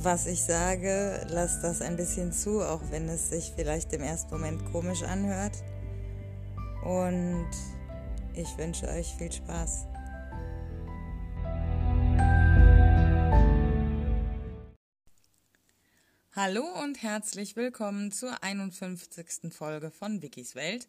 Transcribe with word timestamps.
was 0.00 0.26
ich 0.26 0.42
sage, 0.42 1.26
lasst 1.28 1.64
das 1.64 1.82
ein 1.82 1.96
bisschen 1.96 2.32
zu, 2.32 2.62
auch 2.62 2.80
wenn 2.90 3.08
es 3.08 3.30
sich 3.30 3.52
vielleicht 3.54 3.92
im 3.92 4.02
ersten 4.02 4.30
Moment 4.30 4.64
komisch 4.70 5.02
anhört. 5.02 5.56
Und 6.84 7.50
ich 8.34 8.56
wünsche 8.56 8.86
euch 8.88 9.08
viel 9.18 9.32
Spaß. 9.32 9.86
Hallo 16.36 16.64
und 16.84 17.02
herzlich 17.02 17.56
willkommen 17.56 18.12
zur 18.12 18.44
51. 18.44 19.52
Folge 19.52 19.90
von 19.90 20.22
Wikis 20.22 20.54
Welt. 20.54 20.86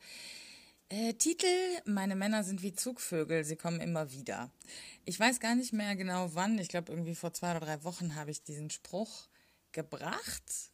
Äh, 0.91 1.13
Titel: 1.13 1.45
Meine 1.85 2.15
Männer 2.15 2.43
sind 2.43 2.63
wie 2.63 2.73
Zugvögel, 2.73 3.43
sie 3.43 3.55
kommen 3.55 3.79
immer 3.79 4.11
wieder. 4.11 4.49
Ich 5.05 5.19
weiß 5.19 5.39
gar 5.39 5.53
nicht 5.53 5.71
mehr 5.71 5.95
genau 5.95 6.33
wann. 6.33 6.57
Ich 6.57 6.67
glaube, 6.67 6.91
irgendwie 6.91 7.13
vor 7.13 7.31
zwei 7.31 7.51
oder 7.51 7.59
drei 7.59 7.83
Wochen 7.83 8.15
habe 8.15 8.31
ich 8.31 8.41
diesen 8.41 8.71
Spruch 8.71 9.27
gebracht 9.71 10.71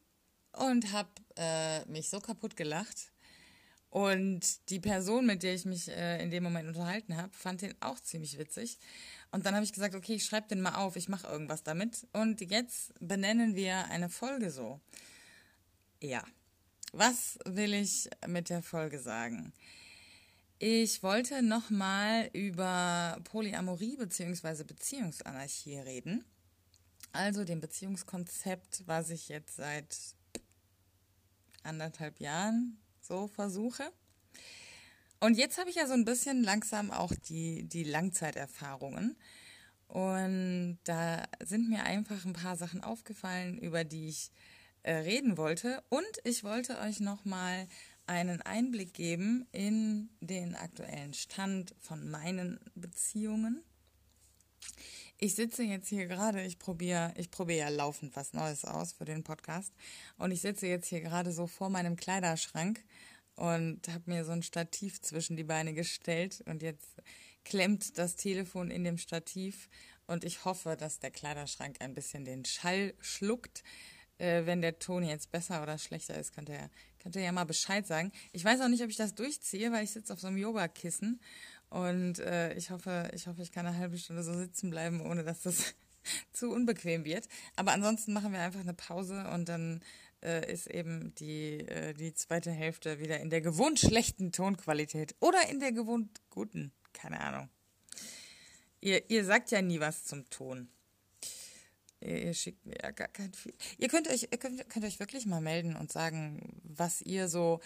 und 0.54 0.94
habe 0.94 1.10
äh, 1.36 1.84
mich 1.88 2.10
so 2.10 2.22
kaputt 2.22 2.56
gelacht. 2.56 3.12
Und 3.90 4.70
die 4.70 4.80
Person, 4.80 5.26
mit 5.26 5.44
der 5.44 5.54
ich 5.54 5.66
mich 5.66 5.90
äh, 5.90 6.24
in 6.24 6.32
dem 6.32 6.44
Moment 6.44 6.70
unterhalten 6.70 7.18
habe, 7.18 7.34
fand 7.34 7.62
den 7.62 7.76
auch 7.82 8.00
ziemlich 8.00 8.38
witzig. 8.38 8.80
Und 9.32 9.46
dann 9.46 9.54
habe 9.54 9.66
ich 9.66 9.74
gesagt, 9.74 9.96
okay, 9.96 10.14
ich 10.16 10.24
schreibe 10.24 10.48
den 10.48 10.62
mal 10.62 10.76
auf, 10.76 10.96
ich 10.96 11.10
mache 11.10 11.28
irgendwas 11.28 11.64
damit. 11.64 12.08
Und 12.14 12.40
jetzt 12.40 12.94
benennen 13.02 13.56
wir 13.56 13.86
eine 13.90 14.08
Folge 14.08 14.50
so. 14.50 14.80
Ja, 16.02 16.24
was 16.94 17.38
will 17.44 17.74
ich 17.74 18.10
mit 18.28 18.50
der 18.50 18.64
Folge 18.64 19.00
sagen? 19.00 19.52
Ich 20.58 21.04
wollte 21.04 21.42
nochmal 21.42 22.30
über 22.32 23.20
Polyamorie 23.26 23.98
bzw. 23.98 24.64
Beziehungsanarchie 24.64 25.80
reden. 25.80 26.24
Also 27.12 27.44
dem 27.44 27.60
Beziehungskonzept, 27.60 28.84
was 28.86 29.10
ich 29.10 29.28
jetzt 29.28 29.58
seit 29.58 29.98
anderthalb 31.64 32.22
Jahren 32.22 32.78
so 33.02 33.28
versuche. 33.28 33.92
Und 35.20 35.38
jetzt 35.38 35.58
habe 35.58 35.70
ich 35.70 35.76
ja 35.76 35.88
so 35.88 35.94
ein 35.94 36.06
bisschen 36.06 36.42
langsam 36.42 36.90
auch 36.90 37.12
die, 37.28 37.64
die 37.64 37.84
Langzeiterfahrungen. 37.84 39.18
Und 39.88 40.80
da 40.86 41.26
sind 41.44 41.70
mir 41.70 41.84
einfach 41.84 42.24
ein 42.24 42.34
paar 42.34 42.56
Sachen 42.56 42.82
aufgefallen, 42.82 43.58
über 43.58 43.84
die 43.84 44.08
ich 44.08 44.32
äh, 44.84 44.94
reden 44.94 45.38
wollte. 45.38 45.84
Und 45.90 46.06
ich 46.24 46.46
wollte 46.46 46.80
euch 46.80 47.02
nochmal 47.02 47.68
einen 48.08 48.42
Einblick 48.42 48.94
geben 48.94 49.48
in 49.52 50.10
den 50.20 50.56
aktuellen 50.56 51.14
Stand 51.14 51.76
von 51.80 52.10
meinen 52.10 52.60
Beziehungen. 52.76 53.64
Ich 55.18 55.36
sitze 55.36 55.64
jetzt 55.64 55.88
hier 55.88 56.08
gerade, 56.08 56.44
ich 56.44 56.60
probiere 56.60 57.14
ich 57.18 57.32
probiere 57.32 57.60
ja 57.60 57.70
laufend 57.70 58.16
was 58.16 58.34
Neues 58.34 58.66
aus 58.66 58.92
für 58.94 59.06
den 59.06 59.24
Podcast 59.24 59.74
und 60.18 60.32
ich 60.32 60.42
sitze 60.42 60.68
jetzt 60.68 60.88
hier 60.88 61.02
gerade 61.02 61.32
so 61.32 61.48
vor 61.48 61.70
meinem 61.70 61.96
Kleiderschrank 61.96 62.84
und 63.36 63.88
habe 63.88 64.04
mir 64.12 64.26
so 64.26 64.32
ein 64.32 64.44
Stativ 64.44 65.02
zwischen 65.02 65.38
die 65.38 65.44
Beine 65.44 65.74
gestellt 65.74 66.44
und 66.46 66.62
jetzt 66.62 67.02
klemmt 67.46 67.98
das 67.98 68.16
Telefon 68.16 68.72
in 68.72 68.84
dem 68.84 68.98
Stativ 68.98 69.70
und 70.08 70.24
ich 70.24 70.46
hoffe, 70.46 70.76
dass 70.76 71.00
der 71.00 71.12
Kleiderschrank 71.12 71.78
ein 71.80 71.94
bisschen 71.94 72.26
den 72.26 72.46
Schall 72.46 72.94
schluckt. 73.00 73.64
Äh, 74.18 74.46
wenn 74.46 74.62
der 74.62 74.80
Ton 74.80 75.04
jetzt 75.04 75.32
besser 75.32 75.62
oder 75.62 75.78
schlechter 75.78 76.18
ist, 76.18 76.34
könnt 76.34 76.50
ihr, 76.50 76.70
könnt 77.06 77.18
ihr 77.18 77.22
ja 77.22 77.32
mal 77.32 77.46
Bescheid 77.46 77.86
sagen. 77.86 78.12
Ich 78.32 78.44
weiß 78.44 78.60
auch 78.62 78.68
nicht, 78.68 78.82
ob 78.82 78.90
ich 78.90 78.96
das 78.96 79.14
durchziehe, 79.14 79.72
weil 79.72 79.84
ich 79.84 79.92
sitze 79.92 80.12
auf 80.12 80.20
so 80.20 80.26
einem 80.26 80.38
Yogakissen 80.38 81.22
und 81.70 82.18
äh, 82.18 82.56
ich 82.56 82.72
hoffe, 82.72 83.12
ich 83.14 83.28
hoffe, 83.28 83.44
ich 83.44 83.52
kann 83.52 83.68
eine 83.68 83.78
halbe 83.78 83.96
Stunde 84.00 84.24
so 84.24 84.34
sitzen 84.34 84.72
bleiben, 84.72 85.02
ohne 85.02 85.24
dass 85.24 85.44
das 85.44 85.76
zu 86.34 86.50
unbequem 86.50 87.06
wird. 87.06 87.28
Aber 87.58 87.74
ansonsten 87.74 88.12
machen 88.12 88.34
wir 88.34 88.40
einfach 88.40 88.62
eine 88.62 88.74
Pause 88.74 89.30
und 89.36 89.50
dann 89.50 89.84
äh, 90.24 90.52
ist 90.52 90.66
eben 90.66 91.14
die, 91.20 91.60
äh, 91.68 91.94
die 91.94 92.16
zweite 92.16 92.50
Hälfte 92.50 93.00
wieder 93.00 93.20
in 93.20 93.30
der 93.30 93.42
gewohnt 93.42 93.80
schlechten 93.80 94.32
Tonqualität 94.32 95.14
oder 95.20 95.48
in 95.52 95.60
der 95.60 95.74
gewohnt 95.74 96.10
guten. 96.32 96.72
Keine 96.92 97.20
Ahnung. 97.20 97.50
Ihr, 98.82 99.08
ihr 99.12 99.26
sagt 99.26 99.52
ja 99.52 99.62
nie 99.62 99.80
was 99.80 100.06
zum 100.06 100.28
Ton. 100.32 100.70
Ihr, 102.06 102.34
schickt 102.34 102.66
mir 102.66 102.78
ja 102.82 102.92
gar 102.92 103.08
kein 103.08 103.34
viel. 103.34 103.54
Ihr 103.78 103.88
könnt 103.88 104.08
euch, 104.08 104.28
ihr 104.32 104.38
könnt, 104.38 104.70
könnt 104.70 104.86
euch 104.86 105.00
wirklich 105.00 105.26
mal 105.26 105.42
melden 105.42 105.76
und 105.76 105.92
sagen, 105.92 106.62
was 106.64 107.02
ihr 107.02 107.28
so 107.28 107.60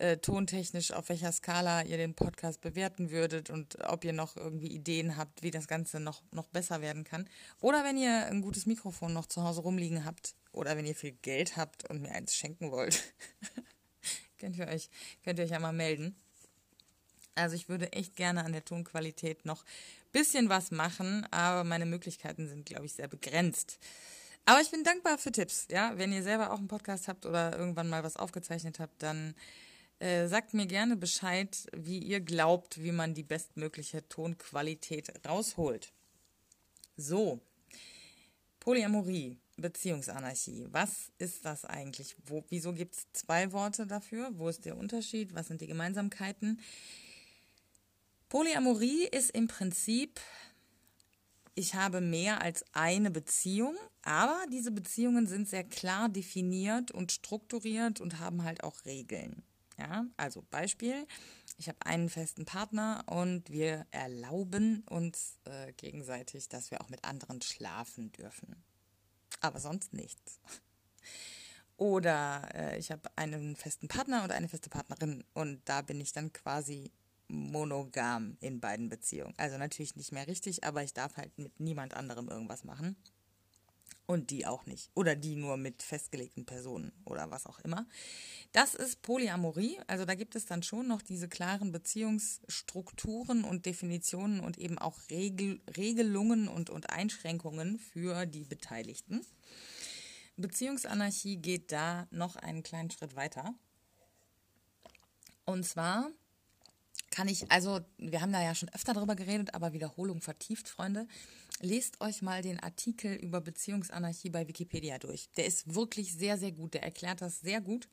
äh, 0.00 0.18
tontechnisch, 0.18 0.92
auf 0.92 1.08
welcher 1.08 1.32
Skala 1.32 1.82
ihr 1.82 1.96
den 1.96 2.14
Podcast 2.14 2.60
bewerten 2.60 3.10
würdet 3.10 3.50
und 3.50 3.78
ob 3.84 4.04
ihr 4.04 4.12
noch 4.12 4.36
irgendwie 4.36 4.68
Ideen 4.68 5.16
habt, 5.16 5.42
wie 5.42 5.50
das 5.50 5.66
Ganze 5.68 6.00
noch, 6.00 6.22
noch 6.30 6.48
besser 6.48 6.80
werden 6.80 7.04
kann. 7.04 7.28
Oder 7.60 7.84
wenn 7.84 7.96
ihr 7.96 8.26
ein 8.26 8.42
gutes 8.42 8.66
Mikrofon 8.66 9.12
noch 9.12 9.26
zu 9.26 9.42
Hause 9.44 9.62
rumliegen 9.62 10.04
habt 10.04 10.34
oder 10.52 10.76
wenn 10.76 10.86
ihr 10.86 10.94
viel 10.94 11.12
Geld 11.12 11.56
habt 11.56 11.88
und 11.88 12.02
mir 12.02 12.12
eins 12.12 12.34
schenken 12.34 12.70
wollt, 12.70 13.14
könnt, 14.38 14.56
ihr 14.56 14.68
euch, 14.68 14.90
könnt 15.22 15.38
ihr 15.38 15.44
euch 15.44 15.52
ja 15.52 15.58
mal 15.58 15.72
melden. 15.72 16.16
Also 17.34 17.56
ich 17.56 17.68
würde 17.68 17.92
echt 17.92 18.16
gerne 18.16 18.44
an 18.44 18.52
der 18.52 18.64
Tonqualität 18.64 19.44
noch 19.44 19.64
bisschen 20.12 20.48
was 20.48 20.70
machen, 20.70 21.26
aber 21.30 21.64
meine 21.64 21.86
Möglichkeiten 21.86 22.48
sind, 22.48 22.66
glaube 22.66 22.86
ich, 22.86 22.94
sehr 22.94 23.08
begrenzt. 23.08 23.78
Aber 24.44 24.60
ich 24.60 24.70
bin 24.70 24.84
dankbar 24.84 25.18
für 25.18 25.32
Tipps. 25.32 25.66
Ja, 25.70 25.96
wenn 25.96 26.12
ihr 26.12 26.22
selber 26.22 26.52
auch 26.52 26.58
einen 26.58 26.68
Podcast 26.68 27.08
habt 27.08 27.26
oder 27.26 27.56
irgendwann 27.56 27.88
mal 27.88 28.02
was 28.02 28.16
aufgezeichnet 28.16 28.80
habt, 28.80 29.02
dann 29.02 29.34
äh, 30.00 30.26
sagt 30.28 30.54
mir 30.54 30.66
gerne 30.66 30.96
Bescheid, 30.96 31.68
wie 31.76 31.98
ihr 31.98 32.20
glaubt, 32.20 32.82
wie 32.82 32.92
man 32.92 33.14
die 33.14 33.22
bestmögliche 33.22 34.08
Tonqualität 34.08 35.12
rausholt. 35.26 35.92
So, 36.96 37.40
Polyamorie, 38.60 39.38
Beziehungsanarchie. 39.56 40.66
Was 40.70 41.12
ist 41.18 41.44
das 41.44 41.64
eigentlich? 41.64 42.16
Wo, 42.24 42.44
wieso 42.48 42.72
gibt 42.72 42.96
es 42.96 43.06
zwei 43.12 43.52
Worte 43.52 43.86
dafür? 43.86 44.30
Wo 44.34 44.48
ist 44.48 44.64
der 44.64 44.76
Unterschied? 44.76 45.34
Was 45.34 45.48
sind 45.48 45.60
die 45.60 45.66
Gemeinsamkeiten? 45.66 46.60
Polyamorie 48.30 49.08
ist 49.08 49.32
im 49.32 49.48
Prinzip, 49.48 50.20
ich 51.56 51.74
habe 51.74 52.00
mehr 52.00 52.40
als 52.40 52.64
eine 52.72 53.10
Beziehung, 53.10 53.76
aber 54.02 54.44
diese 54.52 54.70
Beziehungen 54.70 55.26
sind 55.26 55.48
sehr 55.48 55.64
klar 55.64 56.08
definiert 56.08 56.92
und 56.92 57.10
strukturiert 57.10 58.00
und 58.00 58.20
haben 58.20 58.44
halt 58.44 58.62
auch 58.62 58.84
Regeln. 58.84 59.42
Ja, 59.78 60.06
also 60.16 60.44
Beispiel, 60.48 61.08
ich 61.56 61.68
habe 61.68 61.84
einen 61.84 62.08
festen 62.08 62.44
Partner 62.44 63.02
und 63.06 63.50
wir 63.50 63.84
erlauben 63.90 64.84
uns 64.88 65.40
äh, 65.46 65.72
gegenseitig, 65.72 66.48
dass 66.48 66.70
wir 66.70 66.80
auch 66.82 66.88
mit 66.88 67.04
anderen 67.04 67.42
schlafen 67.42 68.12
dürfen. 68.12 68.62
Aber 69.40 69.58
sonst 69.58 69.92
nichts. 69.92 70.38
Oder 71.76 72.48
äh, 72.54 72.78
ich 72.78 72.92
habe 72.92 73.10
einen 73.16 73.56
festen 73.56 73.88
Partner 73.88 74.22
und 74.22 74.30
eine 74.30 74.48
feste 74.48 74.70
Partnerin 74.70 75.24
und 75.34 75.62
da 75.64 75.82
bin 75.82 76.00
ich 76.00 76.12
dann 76.12 76.32
quasi 76.32 76.92
monogam 77.30 78.36
in 78.40 78.60
beiden 78.60 78.88
Beziehungen. 78.88 79.34
Also 79.36 79.56
natürlich 79.58 79.96
nicht 79.96 80.12
mehr 80.12 80.26
richtig, 80.26 80.64
aber 80.64 80.82
ich 80.82 80.92
darf 80.92 81.16
halt 81.16 81.36
mit 81.38 81.60
niemand 81.60 81.94
anderem 81.94 82.28
irgendwas 82.28 82.64
machen. 82.64 82.96
Und 84.06 84.30
die 84.30 84.44
auch 84.44 84.66
nicht. 84.66 84.90
Oder 84.94 85.14
die 85.14 85.36
nur 85.36 85.56
mit 85.56 85.84
festgelegten 85.84 86.44
Personen 86.44 86.90
oder 87.04 87.30
was 87.30 87.46
auch 87.46 87.60
immer. 87.60 87.86
Das 88.50 88.74
ist 88.74 89.02
Polyamorie. 89.02 89.78
Also 89.86 90.04
da 90.04 90.16
gibt 90.16 90.34
es 90.34 90.46
dann 90.46 90.64
schon 90.64 90.88
noch 90.88 91.00
diese 91.00 91.28
klaren 91.28 91.70
Beziehungsstrukturen 91.70 93.44
und 93.44 93.66
Definitionen 93.66 94.40
und 94.40 94.58
eben 94.58 94.78
auch 94.78 94.98
Regel, 95.10 95.60
Regelungen 95.76 96.48
und, 96.48 96.70
und 96.70 96.90
Einschränkungen 96.90 97.78
für 97.78 98.26
die 98.26 98.44
Beteiligten. 98.44 99.24
Beziehungsanarchie 100.36 101.36
geht 101.36 101.70
da 101.70 102.08
noch 102.10 102.34
einen 102.34 102.64
kleinen 102.64 102.90
Schritt 102.90 103.14
weiter. 103.14 103.54
Und 105.44 105.64
zwar 105.64 106.10
kann 107.20 107.28
ich, 107.28 107.52
also 107.52 107.80
wir 107.98 108.22
haben 108.22 108.32
da 108.32 108.42
ja 108.42 108.54
schon 108.54 108.70
öfter 108.70 108.94
drüber 108.94 109.14
geredet, 109.14 109.52
aber 109.52 109.74
Wiederholung 109.74 110.22
vertieft, 110.22 110.70
Freunde. 110.70 111.06
Lest 111.60 112.00
euch 112.00 112.22
mal 112.22 112.40
den 112.40 112.58
Artikel 112.60 113.14
über 113.14 113.42
Beziehungsanarchie 113.42 114.30
bei 114.30 114.48
Wikipedia 114.48 114.96
durch. 114.96 115.28
Der 115.36 115.44
ist 115.44 115.74
wirklich 115.74 116.14
sehr, 116.14 116.38
sehr 116.38 116.50
gut. 116.50 116.72
Der 116.72 116.82
erklärt 116.82 117.20
das 117.20 117.40
sehr 117.40 117.60
gut. 117.60 117.90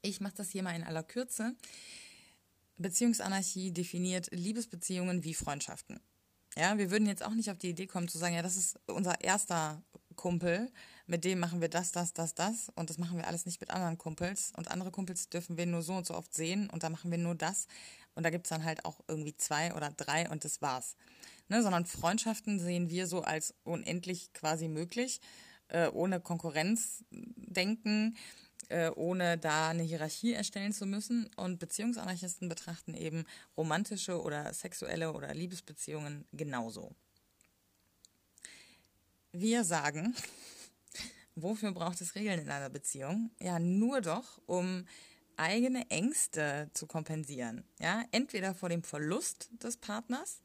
Ich 0.00 0.22
mache 0.22 0.36
das 0.36 0.48
hier 0.48 0.62
mal 0.62 0.74
in 0.74 0.84
aller 0.84 1.02
Kürze. 1.02 1.54
Beziehungsanarchie 2.78 3.72
definiert 3.72 4.28
Liebesbeziehungen 4.30 5.22
wie 5.22 5.34
Freundschaften. 5.34 6.00
Ja, 6.56 6.78
wir 6.78 6.90
würden 6.90 7.06
jetzt 7.06 7.22
auch 7.22 7.34
nicht 7.34 7.50
auf 7.50 7.58
die 7.58 7.68
Idee 7.68 7.86
kommen 7.86 8.08
zu 8.08 8.16
sagen, 8.16 8.36
ja, 8.36 8.42
das 8.42 8.56
ist 8.56 8.80
unser 8.86 9.20
erster 9.20 9.82
Kumpel 10.16 10.70
mit 11.06 11.24
dem 11.24 11.38
machen 11.38 11.60
wir 11.60 11.68
das, 11.68 11.92
das, 11.92 12.12
das, 12.12 12.34
das 12.34 12.70
und 12.76 12.88
das 12.88 12.98
machen 12.98 13.18
wir 13.18 13.26
alles 13.26 13.44
nicht 13.44 13.60
mit 13.60 13.70
anderen 13.70 13.98
Kumpels 13.98 14.52
und 14.56 14.70
andere 14.70 14.90
Kumpels 14.90 15.28
dürfen 15.28 15.56
wir 15.56 15.66
nur 15.66 15.82
so 15.82 15.94
und 15.94 16.06
so 16.06 16.14
oft 16.14 16.32
sehen 16.32 16.70
und 16.70 16.82
da 16.82 16.88
machen 16.88 17.10
wir 17.10 17.18
nur 17.18 17.34
das 17.34 17.66
und 18.14 18.22
da 18.22 18.30
gibt 18.30 18.46
es 18.46 18.50
dann 18.50 18.64
halt 18.64 18.84
auch 18.84 19.00
irgendwie 19.08 19.36
zwei 19.36 19.74
oder 19.74 19.90
drei 19.90 20.28
und 20.30 20.44
das 20.44 20.62
war's. 20.62 20.96
Ne, 21.48 21.62
sondern 21.62 21.84
Freundschaften 21.84 22.58
sehen 22.58 22.88
wir 22.88 23.06
so 23.06 23.22
als 23.22 23.54
unendlich 23.64 24.32
quasi 24.32 24.66
möglich, 24.66 25.20
äh, 25.68 25.88
ohne 25.88 26.18
Konkurrenzdenken, 26.18 28.16
äh, 28.70 28.88
ohne 28.90 29.36
da 29.36 29.68
eine 29.68 29.82
Hierarchie 29.82 30.32
erstellen 30.32 30.72
zu 30.72 30.86
müssen. 30.86 31.28
Und 31.36 31.58
Beziehungsanarchisten 31.58 32.48
betrachten 32.48 32.94
eben 32.94 33.26
romantische 33.58 34.22
oder 34.22 34.54
sexuelle 34.54 35.12
oder 35.12 35.34
Liebesbeziehungen 35.34 36.24
genauso. 36.32 36.92
Wir 39.32 39.64
sagen, 39.64 40.14
wofür 41.34 41.72
braucht 41.72 42.00
es 42.00 42.14
Regeln 42.14 42.40
in 42.40 42.48
einer 42.48 42.70
Beziehung? 42.70 43.30
Ja, 43.38 43.58
nur 43.58 44.00
doch, 44.00 44.40
um 44.46 44.86
eigene 45.38 45.90
Ängste 45.90 46.70
zu 46.74 46.86
kompensieren. 46.86 47.64
Ja, 47.80 48.04
entweder 48.10 48.54
vor 48.54 48.68
dem 48.68 48.82
Verlust 48.82 49.50
des 49.62 49.76
Partners 49.76 50.40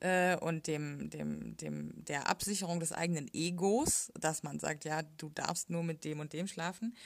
äh, 0.00 0.36
und 0.36 0.66
dem, 0.66 1.10
dem, 1.10 1.56
dem, 1.56 2.04
der 2.04 2.28
Absicherung 2.28 2.80
des 2.80 2.92
eigenen 2.92 3.28
Egos, 3.32 4.12
dass 4.18 4.42
man 4.42 4.58
sagt, 4.58 4.84
ja, 4.84 5.02
du 5.02 5.30
darfst 5.30 5.70
nur 5.70 5.82
mit 5.82 6.04
dem 6.04 6.20
und 6.20 6.32
dem 6.32 6.46
schlafen. 6.46 6.96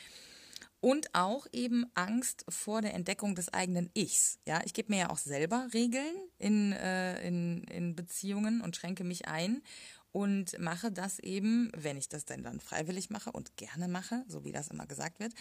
Und 0.82 1.14
auch 1.14 1.46
eben 1.52 1.84
Angst 1.94 2.46
vor 2.48 2.80
der 2.80 2.94
Entdeckung 2.94 3.34
des 3.34 3.52
eigenen 3.52 3.90
Ichs. 3.92 4.38
Ja, 4.46 4.62
ich 4.64 4.72
gebe 4.72 4.90
mir 4.90 5.00
ja 5.00 5.10
auch 5.10 5.18
selber 5.18 5.68
Regeln 5.74 6.14
in, 6.38 6.72
äh, 6.72 7.20
in, 7.26 7.64
in 7.64 7.94
Beziehungen 7.94 8.62
und 8.62 8.76
schränke 8.76 9.04
mich 9.04 9.28
ein 9.28 9.62
und 10.12 10.58
mache 10.58 10.90
das 10.90 11.18
eben, 11.18 11.70
wenn 11.76 11.96
ich 11.96 12.08
das 12.08 12.24
denn 12.24 12.42
dann 12.42 12.60
freiwillig 12.60 13.10
mache 13.10 13.30
und 13.30 13.56
gerne 13.56 13.88
mache, 13.88 14.24
so 14.26 14.44
wie 14.44 14.52
das 14.52 14.68
immer 14.68 14.86
gesagt 14.86 15.20
wird, 15.20 15.34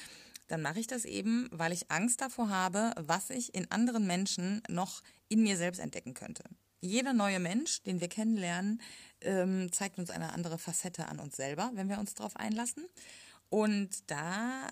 dann 0.50 0.62
mache 0.62 0.80
ich 0.80 0.88
das 0.88 1.06
eben, 1.06 1.48
weil 1.51 1.72
ich 1.72 1.90
Angst 1.90 2.22
davor 2.22 2.50
habe, 2.50 2.92
was 2.98 3.30
ich 3.30 3.54
in 3.54 3.72
anderen 3.72 4.06
Menschen 4.06 4.62
noch 4.68 5.01
in 5.30 5.44
mir 5.44 5.56
selbst 5.57 5.80
entdecken 5.80 6.13
könnte. 6.13 6.44
Jeder 6.81 7.13
neue 7.13 7.40
Mensch, 7.40 7.84
den 7.84 8.01
wir 8.01 8.07
kennenlernen, 8.07 8.81
ähm, 9.22 9.72
zeigt 9.72 10.00
uns 10.00 10.10
eine 10.10 10.34
andere 10.34 10.57
Facette 10.57 11.07
an 11.07 11.19
uns 11.19 11.36
selber, 11.36 11.72
wenn 11.75 11.88
wir 11.88 12.00
uns 12.00 12.16
darauf 12.16 12.36
einlassen. 12.36 12.86
Und 13.50 14.10
da 14.10 14.68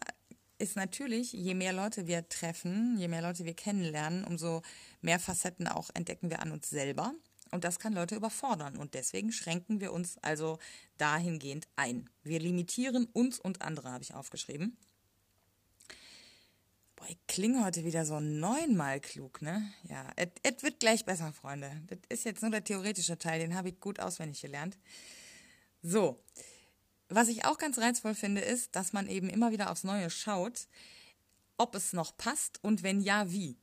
ist 0.57 0.75
natürlich, 0.75 1.33
je 1.33 1.53
mehr 1.53 1.74
Leute 1.74 2.07
wir 2.07 2.27
treffen, 2.27 2.97
je 2.97 3.07
mehr 3.07 3.21
Leute 3.21 3.45
wir 3.45 3.53
kennenlernen, 3.53 4.24
umso 4.24 4.63
mehr 5.01 5.19
Facetten 5.19 5.68
auch 5.68 5.89
entdecken 5.94 6.29
wir 6.29 6.41
an 6.41 6.51
uns 6.51 6.69
selber. 6.69 7.13
Und 7.51 7.63
das 7.63 7.77
kann 7.77 7.94
Leute 7.94 8.15
überfordern. 8.15 8.77
Und 8.77 8.94
deswegen 8.94 9.31
schränken 9.31 9.79
wir 9.79 9.94
uns 9.94 10.18
also 10.19 10.57
dahingehend 10.97 11.68
ein. 11.75 12.09
Wir 12.24 12.39
limitieren 12.39 13.07
uns 13.13 13.39
und 13.39 13.62
andere, 13.62 13.91
habe 13.91 14.03
ich 14.03 14.13
aufgeschrieben. 14.13 14.77
Ich 17.09 17.18
klinge 17.27 17.63
heute 17.63 17.86
wieder 17.86 18.06
so 18.06 18.19
neunmal 18.19 19.00
klug, 19.00 19.42
ne? 19.42 19.71
Ja, 19.83 20.12
es 20.44 20.62
wird 20.62 20.81
gleich 20.81 21.06
besser, 21.06 21.31
Freunde. 21.31 21.71
Das 21.88 22.00
ist 22.09 22.25
jetzt 22.25 22.42
nur 22.42 22.51
der 22.51 22.63
theoretische 22.63 23.18
Teil, 23.18 23.39
den 23.39 23.56
habe 23.56 23.69
ich 23.69 23.80
gut 23.80 24.01
auswendig 24.01 24.42
gelernt. 24.42 24.77
So, 25.81 26.21
was 27.07 27.30
ich 27.30 27.45
auch 27.45 27.57
ganz 27.57 27.77
reizvoll 27.77 28.13
finde, 28.13 28.42
ist, 28.42 28.75
dass 28.75 28.92
man 28.92 29.07
eben 29.07 29.30
immer 29.30 29.51
wieder 29.51 29.71
aufs 29.71 29.86
Neue 29.86 30.09
schaut, 30.09 30.68
ob 31.57 31.75
es 31.75 31.94
noch 31.94 32.18
passt 32.18 32.62
und 32.62 32.83
wenn 32.83 33.00
ja, 33.00 33.31
wie. 33.31 33.57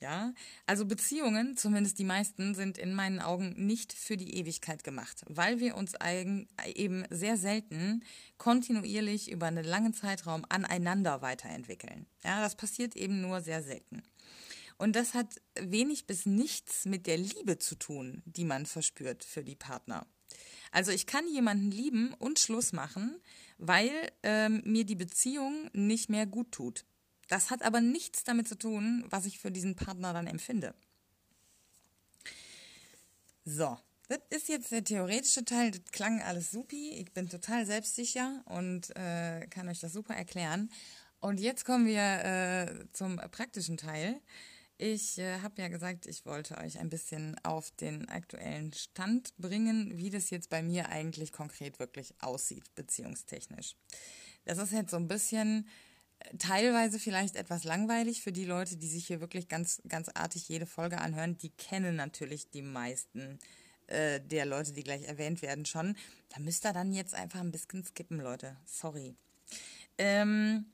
Ja, 0.00 0.32
also 0.66 0.86
Beziehungen, 0.86 1.56
zumindest 1.56 1.98
die 1.98 2.04
meisten, 2.04 2.54
sind 2.54 2.78
in 2.78 2.94
meinen 2.94 3.20
Augen 3.20 3.54
nicht 3.56 3.92
für 3.92 4.16
die 4.16 4.36
Ewigkeit 4.36 4.84
gemacht, 4.84 5.24
weil 5.26 5.58
wir 5.58 5.76
uns 5.76 5.94
eben 6.64 7.04
sehr 7.10 7.36
selten 7.36 8.04
kontinuierlich 8.36 9.28
über 9.30 9.46
einen 9.46 9.64
langen 9.64 9.94
Zeitraum 9.94 10.44
aneinander 10.48 11.20
weiterentwickeln. 11.20 12.06
Ja, 12.22 12.40
das 12.40 12.54
passiert 12.54 12.94
eben 12.94 13.20
nur 13.20 13.40
sehr 13.40 13.62
selten. 13.62 14.02
Und 14.76 14.94
das 14.94 15.14
hat 15.14 15.40
wenig 15.60 16.06
bis 16.06 16.24
nichts 16.24 16.84
mit 16.84 17.08
der 17.08 17.18
Liebe 17.18 17.58
zu 17.58 17.74
tun, 17.74 18.22
die 18.24 18.44
man 18.44 18.66
verspürt 18.66 19.24
für 19.24 19.42
die 19.42 19.56
Partner. 19.56 20.06
Also 20.70 20.92
ich 20.92 21.06
kann 21.06 21.26
jemanden 21.26 21.72
lieben 21.72 22.14
und 22.14 22.38
Schluss 22.38 22.72
machen, 22.72 23.20
weil 23.56 23.90
ähm, 24.22 24.62
mir 24.64 24.84
die 24.84 24.94
Beziehung 24.94 25.68
nicht 25.72 26.08
mehr 26.08 26.26
gut 26.26 26.52
tut. 26.52 26.84
Das 27.28 27.50
hat 27.50 27.62
aber 27.62 27.80
nichts 27.80 28.24
damit 28.24 28.48
zu 28.48 28.56
tun, 28.56 29.04
was 29.08 29.26
ich 29.26 29.38
für 29.38 29.50
diesen 29.50 29.76
Partner 29.76 30.12
dann 30.12 30.26
empfinde. 30.26 30.74
So, 33.44 33.78
das 34.08 34.20
ist 34.30 34.48
jetzt 34.48 34.72
der 34.72 34.84
theoretische 34.84 35.44
Teil. 35.44 35.70
Das 35.70 35.84
klang 35.92 36.22
alles 36.22 36.50
supi. 36.50 36.92
Ich 36.92 37.12
bin 37.12 37.28
total 37.28 37.66
selbstsicher 37.66 38.42
und 38.46 38.94
äh, 38.96 39.46
kann 39.48 39.68
euch 39.68 39.80
das 39.80 39.92
super 39.92 40.14
erklären. 40.14 40.70
Und 41.20 41.40
jetzt 41.40 41.64
kommen 41.64 41.86
wir 41.86 42.24
äh, 42.24 42.84
zum 42.92 43.16
praktischen 43.16 43.76
Teil. 43.76 44.20
Ich 44.80 45.18
äh, 45.18 45.40
habe 45.40 45.60
ja 45.60 45.68
gesagt, 45.68 46.06
ich 46.06 46.24
wollte 46.24 46.56
euch 46.58 46.78
ein 46.78 46.88
bisschen 46.88 47.36
auf 47.42 47.70
den 47.72 48.08
aktuellen 48.08 48.72
Stand 48.72 49.36
bringen, 49.36 49.98
wie 49.98 50.08
das 50.08 50.30
jetzt 50.30 50.50
bei 50.50 50.62
mir 50.62 50.88
eigentlich 50.88 51.32
konkret 51.32 51.80
wirklich 51.80 52.14
aussieht, 52.20 52.72
beziehungstechnisch. 52.76 53.74
Das 54.44 54.58
ist 54.58 54.72
jetzt 54.72 54.92
so 54.92 54.96
ein 54.96 55.08
bisschen 55.08 55.68
teilweise 56.38 56.98
vielleicht 56.98 57.36
etwas 57.36 57.64
langweilig 57.64 58.22
für 58.22 58.32
die 58.32 58.44
Leute, 58.44 58.76
die 58.76 58.88
sich 58.88 59.06
hier 59.06 59.20
wirklich 59.20 59.48
ganz, 59.48 59.80
ganz 59.88 60.08
artig 60.08 60.48
jede 60.48 60.66
Folge 60.66 60.98
anhören. 60.98 61.38
Die 61.38 61.50
kennen 61.50 61.96
natürlich 61.96 62.50
die 62.50 62.62
meisten 62.62 63.38
äh, 63.86 64.20
der 64.20 64.46
Leute, 64.46 64.72
die 64.72 64.84
gleich 64.84 65.04
erwähnt 65.04 65.42
werden, 65.42 65.64
schon. 65.64 65.96
Da 66.28 66.40
müsst 66.40 66.66
ihr 66.66 66.72
dann 66.72 66.92
jetzt 66.92 67.14
einfach 67.14 67.40
ein 67.40 67.52
bisschen 67.52 67.84
skippen, 67.84 68.20
Leute. 68.20 68.56
Sorry. 68.66 69.16
Ähm, 69.96 70.66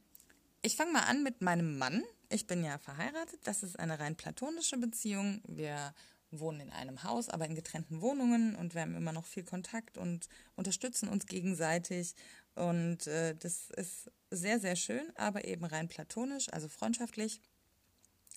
ich 0.62 0.76
fange 0.76 0.92
mal 0.92 1.04
an 1.04 1.22
mit 1.22 1.40
meinem 1.40 1.78
Mann. 1.78 2.02
Ich 2.28 2.46
bin 2.46 2.64
ja 2.64 2.78
verheiratet. 2.78 3.40
Das 3.44 3.62
ist 3.62 3.78
eine 3.78 4.00
rein 4.00 4.16
platonische 4.16 4.78
Beziehung. 4.78 5.42
Wir 5.46 5.94
wohnen 6.32 6.60
in 6.60 6.70
einem 6.70 7.02
Haus, 7.04 7.28
aber 7.28 7.46
in 7.46 7.54
getrennten 7.54 8.00
Wohnungen 8.00 8.56
und 8.56 8.74
wir 8.74 8.82
haben 8.82 8.96
immer 8.96 9.12
noch 9.12 9.26
viel 9.26 9.44
Kontakt 9.44 9.98
und 9.98 10.28
unterstützen 10.56 11.08
uns 11.08 11.26
gegenseitig. 11.26 12.14
Und 12.54 13.06
äh, 13.06 13.34
das 13.36 13.70
ist 13.70 14.10
sehr, 14.30 14.60
sehr 14.60 14.76
schön, 14.76 15.04
aber 15.16 15.44
eben 15.44 15.64
rein 15.64 15.88
platonisch, 15.88 16.48
also 16.52 16.68
freundschaftlich. 16.68 17.40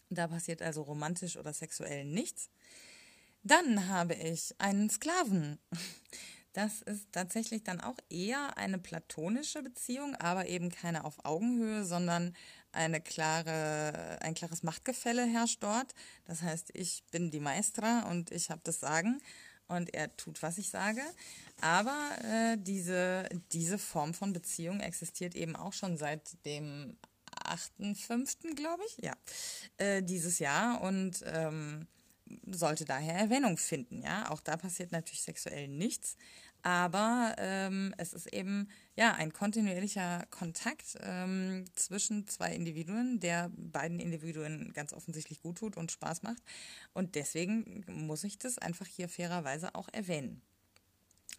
Da 0.09 0.27
passiert 0.27 0.61
also 0.61 0.81
romantisch 0.83 1.37
oder 1.37 1.53
sexuell 1.53 2.05
nichts. 2.05 2.49
Dann 3.43 3.87
habe 3.87 4.13
ich 4.15 4.55
einen 4.59 4.89
Sklaven. 4.89 5.59
Das 6.53 6.81
ist 6.81 7.11
tatsächlich 7.11 7.63
dann 7.63 7.81
auch 7.81 7.97
eher 8.09 8.57
eine 8.57 8.79
platonische 8.79 9.61
Beziehung, 9.61 10.15
aber 10.15 10.47
eben 10.47 10.71
keine 10.71 11.05
auf 11.05 11.23
Augenhöhe, 11.23 11.85
sondern 11.85 12.35
eine 12.71 12.99
klare, 12.99 14.17
ein 14.21 14.33
klares 14.33 14.63
Machtgefälle 14.63 15.23
herrscht 15.23 15.61
dort. 15.61 15.93
Das 16.25 16.41
heißt, 16.41 16.71
ich 16.73 17.03
bin 17.11 17.29
die 17.29 17.39
Maestra 17.39 18.09
und 18.09 18.31
ich 18.31 18.49
habe 18.49 18.61
das 18.63 18.79
Sagen 18.79 19.21
und 19.67 19.93
er 19.93 20.15
tut, 20.17 20.41
was 20.41 20.57
ich 20.57 20.69
sage. 20.69 21.01
Aber 21.61 22.11
äh, 22.23 22.57
diese, 22.57 23.27
diese 23.51 23.77
Form 23.77 24.13
von 24.13 24.33
Beziehung 24.33 24.79
existiert 24.79 25.35
eben 25.35 25.55
auch 25.55 25.73
schon 25.73 25.97
seit 25.97 26.45
dem 26.45 26.97
8.5., 27.45 28.55
glaube 28.55 28.83
ich, 28.87 29.03
ja, 29.03 29.13
äh, 29.77 30.03
dieses 30.03 30.39
Jahr 30.39 30.81
und 30.81 31.23
ähm, 31.25 31.87
sollte 32.45 32.85
daher 32.85 33.15
Erwähnung 33.15 33.57
finden, 33.57 34.01
ja. 34.01 34.29
Auch 34.29 34.41
da 34.41 34.57
passiert 34.57 34.91
natürlich 34.91 35.21
sexuell 35.21 35.67
nichts, 35.67 36.17
aber 36.67 37.33
ähm, 37.37 37.95
es 37.97 38.11
ist 38.11 38.33
eben 38.33 38.67
ja 38.97 39.13
ein 39.13 39.31
kontinuierlicher 39.31 40.25
Kontakt 40.31 40.97
ähm, 40.99 41.63
zwischen 41.75 42.27
zwei 42.27 42.53
Individuen, 42.53 43.21
der 43.21 43.49
beiden 43.55 44.01
Individuen 44.01 44.73
ganz 44.73 44.91
offensichtlich 44.91 45.39
gut 45.39 45.59
tut 45.59 45.77
und 45.77 45.93
Spaß 45.93 46.23
macht. 46.23 46.43
Und 46.91 47.15
deswegen 47.15 47.85
muss 47.87 48.25
ich 48.25 48.37
das 48.37 48.57
einfach 48.57 48.85
hier 48.85 49.07
fairerweise 49.07 49.75
auch 49.75 49.87
erwähnen. 49.93 50.41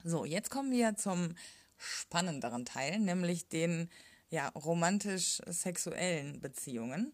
So, 0.02 0.24
jetzt 0.24 0.48
kommen 0.48 0.72
wir 0.72 0.96
zum 0.96 1.34
spannenderen 1.76 2.64
Teil, 2.64 2.98
nämlich 2.98 3.48
den 3.48 3.90
ja, 4.30 4.48
romantisch-sexuellen 4.48 6.40
Beziehungen. 6.40 7.12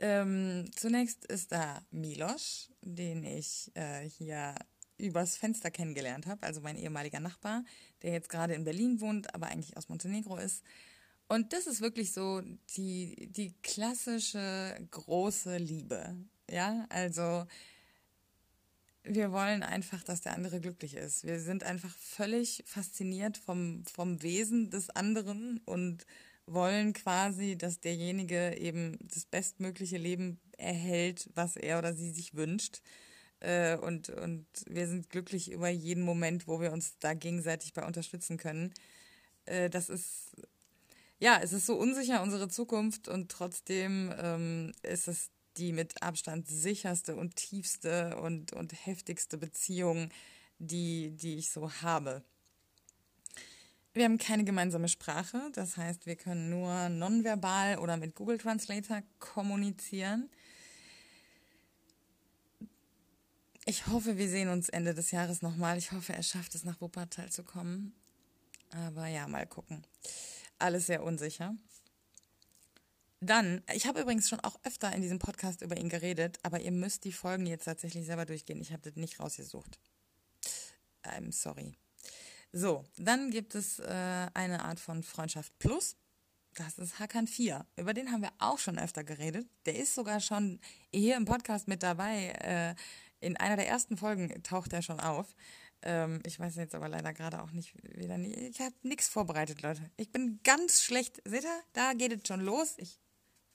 Ähm, 0.00 0.68
zunächst 0.74 1.26
ist 1.26 1.52
da 1.52 1.80
Milos, 1.92 2.72
den 2.82 3.22
ich 3.22 3.70
äh, 3.74 4.00
hier 4.08 4.56
übers 4.98 5.36
Fenster 5.36 5.70
kennengelernt 5.70 6.26
habe, 6.26 6.42
also 6.42 6.60
mein 6.60 6.76
ehemaliger 6.76 7.20
Nachbar, 7.20 7.64
der 8.02 8.12
jetzt 8.12 8.28
gerade 8.28 8.54
in 8.54 8.64
Berlin 8.64 9.00
wohnt, 9.00 9.34
aber 9.34 9.46
eigentlich 9.46 9.76
aus 9.76 9.88
Montenegro 9.88 10.36
ist. 10.36 10.62
Und 11.28 11.52
das 11.52 11.66
ist 11.66 11.80
wirklich 11.80 12.12
so 12.12 12.42
die, 12.76 13.28
die 13.30 13.54
klassische 13.62 14.76
große 14.90 15.58
Liebe. 15.58 16.16
Ja, 16.50 16.86
also 16.88 17.46
wir 19.04 19.32
wollen 19.32 19.62
einfach, 19.62 20.02
dass 20.02 20.22
der 20.22 20.34
andere 20.34 20.60
glücklich 20.60 20.94
ist. 20.94 21.24
Wir 21.24 21.40
sind 21.40 21.64
einfach 21.64 21.94
völlig 21.96 22.62
fasziniert 22.66 23.36
vom, 23.36 23.84
vom 23.84 24.22
Wesen 24.22 24.70
des 24.70 24.90
anderen 24.90 25.60
und 25.64 26.06
wollen 26.46 26.92
quasi, 26.94 27.56
dass 27.56 27.80
derjenige 27.80 28.56
eben 28.56 28.98
das 29.02 29.26
bestmögliche 29.26 29.98
Leben 29.98 30.40
erhält, 30.56 31.30
was 31.34 31.56
er 31.56 31.78
oder 31.78 31.94
sie 31.94 32.10
sich 32.10 32.34
wünscht. 32.34 32.80
Äh, 33.40 33.76
und, 33.76 34.10
und 34.10 34.46
wir 34.66 34.88
sind 34.88 35.10
glücklich 35.10 35.50
über 35.52 35.68
jeden 35.68 36.02
Moment, 36.02 36.48
wo 36.48 36.60
wir 36.60 36.72
uns 36.72 36.98
da 36.98 37.14
gegenseitig 37.14 37.72
bei 37.72 37.86
unterstützen 37.86 38.36
können. 38.36 38.72
äh, 39.46 39.70
das 39.70 39.88
ist, 39.88 40.32
ja, 41.20 41.40
es 41.42 41.52
ist 41.52 41.66
so 41.66 41.74
unsicher, 41.76 42.22
unsere 42.22 42.48
Zukunft, 42.48 43.08
und 43.08 43.30
trotzdem 43.30 44.12
ähm, 44.18 44.72
ist 44.82 45.08
es 45.08 45.30
die 45.56 45.72
mit 45.72 46.02
Abstand 46.02 46.48
sicherste 46.48 47.16
und 47.16 47.36
tiefste 47.36 48.16
und, 48.18 48.52
und 48.52 48.72
heftigste 48.86 49.38
Beziehung, 49.38 50.10
die, 50.58 51.10
die 51.10 51.36
ich 51.36 51.50
so 51.50 51.70
habe. 51.82 52.22
Wir 53.94 54.04
haben 54.04 54.18
keine 54.18 54.44
gemeinsame 54.44 54.88
Sprache, 54.88 55.50
das 55.54 55.76
heißt, 55.76 56.06
wir 56.06 56.14
können 56.14 56.50
nur 56.50 56.88
nonverbal 56.88 57.78
oder 57.78 57.96
mit 57.96 58.14
Google 58.14 58.38
Translator 58.38 59.02
kommunizieren. 59.18 60.30
Ich 63.68 63.86
hoffe, 63.86 64.16
wir 64.16 64.30
sehen 64.30 64.48
uns 64.48 64.70
Ende 64.70 64.94
des 64.94 65.10
Jahres 65.10 65.42
nochmal. 65.42 65.76
Ich 65.76 65.92
hoffe, 65.92 66.14
er 66.14 66.22
schafft 66.22 66.54
es, 66.54 66.64
nach 66.64 66.80
Wuppertal 66.80 67.30
zu 67.30 67.44
kommen. 67.44 67.92
Aber 68.70 69.08
ja, 69.08 69.28
mal 69.28 69.46
gucken. 69.46 69.86
Alles 70.58 70.86
sehr 70.86 71.02
unsicher. 71.02 71.54
Dann, 73.20 73.62
ich 73.74 73.86
habe 73.86 74.00
übrigens 74.00 74.26
schon 74.26 74.40
auch 74.40 74.58
öfter 74.64 74.90
in 74.94 75.02
diesem 75.02 75.18
Podcast 75.18 75.60
über 75.60 75.76
ihn 75.76 75.90
geredet, 75.90 76.38
aber 76.44 76.60
ihr 76.60 76.72
müsst 76.72 77.04
die 77.04 77.12
Folgen 77.12 77.44
jetzt 77.44 77.66
tatsächlich 77.66 78.06
selber 78.06 78.24
durchgehen. 78.24 78.58
Ich 78.62 78.72
habe 78.72 78.80
das 78.80 78.96
nicht 78.96 79.20
rausgesucht. 79.20 79.78
I'm 81.04 81.30
sorry. 81.30 81.76
So, 82.52 82.86
dann 82.96 83.30
gibt 83.30 83.54
es 83.54 83.80
äh, 83.80 84.28
eine 84.32 84.64
Art 84.64 84.80
von 84.80 85.02
Freundschaft 85.02 85.52
Plus. 85.58 85.94
Das 86.54 86.78
ist 86.78 86.98
Hakan 86.98 87.26
4. 87.26 87.66
Über 87.76 87.92
den 87.92 88.10
haben 88.10 88.22
wir 88.22 88.32
auch 88.38 88.58
schon 88.58 88.78
öfter 88.78 89.04
geredet. 89.04 89.46
Der 89.66 89.76
ist 89.76 89.94
sogar 89.94 90.20
schon 90.20 90.58
hier 90.90 91.16
im 91.18 91.26
Podcast 91.26 91.68
mit 91.68 91.82
dabei. 91.82 92.30
Äh, 92.40 92.74
in 93.20 93.36
einer 93.36 93.56
der 93.56 93.68
ersten 93.68 93.96
Folgen 93.96 94.42
taucht 94.42 94.72
er 94.72 94.82
schon 94.82 95.00
auf. 95.00 95.34
Ähm, 95.82 96.20
ich 96.26 96.38
weiß 96.38 96.56
jetzt 96.56 96.74
aber 96.74 96.88
leider 96.88 97.12
gerade 97.12 97.42
auch 97.42 97.52
nicht 97.52 97.74
wieder. 97.96 98.18
Ich 98.18 98.60
habe 98.60 98.74
nichts 98.82 99.08
vorbereitet, 99.08 99.62
Leute. 99.62 99.90
Ich 99.96 100.10
bin 100.10 100.40
ganz 100.42 100.82
schlecht. 100.82 101.22
Seht 101.24 101.44
ihr? 101.44 101.60
Da 101.72 101.92
geht 101.92 102.12
es 102.12 102.26
schon 102.26 102.40
los. 102.40 102.74
Ich 102.78 102.98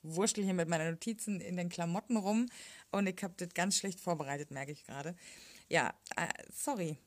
wurschtel 0.02 0.44
hier 0.44 0.54
mit 0.54 0.68
meinen 0.68 0.90
Notizen 0.90 1.40
in 1.40 1.56
den 1.56 1.68
Klamotten 1.68 2.16
rum 2.16 2.46
und 2.90 3.06
ich 3.06 3.22
habe 3.22 3.34
das 3.36 3.48
ganz 3.54 3.76
schlecht 3.76 4.00
vorbereitet, 4.00 4.50
merke 4.50 4.72
ich 4.72 4.84
gerade. 4.84 5.14
Ja, 5.68 5.94
äh, 6.16 6.28
sorry. 6.52 6.98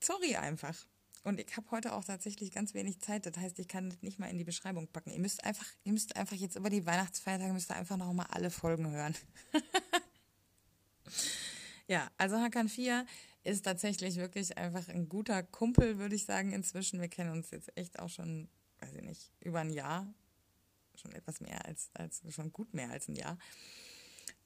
Sorry 0.00 0.36
einfach. 0.36 0.76
Und 1.24 1.40
ich 1.40 1.56
habe 1.56 1.70
heute 1.70 1.94
auch 1.94 2.04
tatsächlich 2.04 2.52
ganz 2.52 2.74
wenig 2.74 3.00
Zeit. 3.00 3.26
Das 3.26 3.36
heißt, 3.36 3.58
ich 3.58 3.68
kann 3.68 3.90
das 3.90 4.02
nicht 4.02 4.18
mal 4.18 4.30
in 4.30 4.38
die 4.38 4.44
Beschreibung 4.44 4.88
packen. 4.88 5.10
Ihr 5.10 5.18
müsst 5.18 5.44
einfach, 5.44 5.66
ihr 5.84 5.92
müsst 5.92 6.16
einfach 6.16 6.36
jetzt 6.36 6.56
über 6.56 6.70
die 6.70 6.86
Weihnachtsfeiertage 6.86 7.52
müsst 7.52 7.70
ihr 7.70 7.76
einfach 7.76 7.96
noch 7.96 8.12
mal 8.12 8.26
alle 8.30 8.50
Folgen 8.50 8.90
hören. 8.90 9.14
ja, 11.88 12.10
also 12.18 12.36
Hakan 12.36 12.68
4 12.68 13.06
ist 13.44 13.64
tatsächlich 13.64 14.16
wirklich 14.16 14.56
einfach 14.58 14.88
ein 14.88 15.08
guter 15.08 15.42
Kumpel, 15.42 15.98
würde 15.98 16.14
ich 16.14 16.26
sagen, 16.26 16.52
inzwischen. 16.52 17.00
Wir 17.00 17.08
kennen 17.08 17.30
uns 17.30 17.50
jetzt 17.50 17.76
echt 17.76 17.98
auch 17.98 18.10
schon, 18.10 18.48
weiß 18.80 18.92
ich 18.94 19.02
nicht, 19.02 19.32
über 19.40 19.60
ein 19.60 19.70
Jahr. 19.70 20.06
Schon 20.94 21.12
etwas 21.12 21.40
mehr 21.40 21.64
als, 21.64 21.90
als 21.94 22.22
schon 22.28 22.52
gut 22.52 22.74
mehr 22.74 22.90
als 22.90 23.08
ein 23.08 23.14
Jahr. 23.14 23.38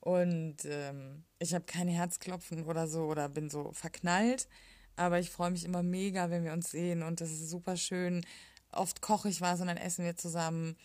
Und 0.00 0.58
ähm, 0.64 1.24
ich 1.38 1.54
habe 1.54 1.64
kein 1.64 1.88
Herzklopfen 1.88 2.64
oder 2.64 2.86
so 2.86 3.04
oder 3.06 3.28
bin 3.28 3.50
so 3.50 3.72
verknallt. 3.72 4.48
Aber 4.94 5.18
ich 5.18 5.30
freue 5.30 5.50
mich 5.50 5.64
immer 5.64 5.82
mega, 5.82 6.30
wenn 6.30 6.44
wir 6.44 6.52
uns 6.52 6.70
sehen 6.70 7.02
und 7.02 7.20
das 7.20 7.30
ist 7.30 7.48
super 7.48 7.76
schön. 7.76 8.24
Oft 8.70 9.00
koche 9.00 9.28
ich 9.28 9.40
was 9.40 9.60
und 9.60 9.66
dann 9.68 9.76
essen 9.76 10.04
wir 10.04 10.16
zusammen. 10.16 10.76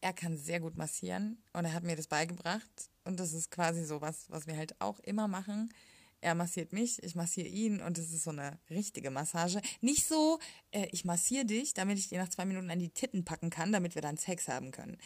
Er 0.00 0.12
kann 0.12 0.38
sehr 0.38 0.60
gut 0.60 0.76
massieren 0.76 1.42
und 1.52 1.64
er 1.64 1.74
hat 1.74 1.82
mir 1.82 1.96
das 1.96 2.06
beigebracht. 2.06 2.90
Und 3.04 3.18
das 3.20 3.32
ist 3.32 3.50
quasi 3.50 3.84
so 3.84 4.00
was, 4.00 4.30
was 4.30 4.46
wir 4.46 4.56
halt 4.56 4.80
auch 4.80 5.00
immer 5.00 5.28
machen. 5.28 5.72
Er 6.20 6.34
massiert 6.34 6.72
mich, 6.72 7.02
ich 7.02 7.14
massiere 7.14 7.46
ihn 7.46 7.80
und 7.80 7.96
es 7.96 8.12
ist 8.12 8.24
so 8.24 8.30
eine 8.30 8.58
richtige 8.70 9.10
Massage. 9.10 9.60
Nicht 9.80 10.06
so, 10.06 10.40
äh, 10.72 10.88
ich 10.90 11.04
massiere 11.04 11.44
dich, 11.44 11.74
damit 11.74 11.98
ich 11.98 12.08
dir 12.08 12.18
nach 12.18 12.28
zwei 12.28 12.44
Minuten 12.44 12.70
an 12.70 12.80
die 12.80 12.90
Titten 12.90 13.24
packen 13.24 13.50
kann, 13.50 13.72
damit 13.72 13.94
wir 13.94 14.02
dann 14.02 14.16
Sex 14.16 14.48
haben 14.48 14.72
können. 14.72 14.98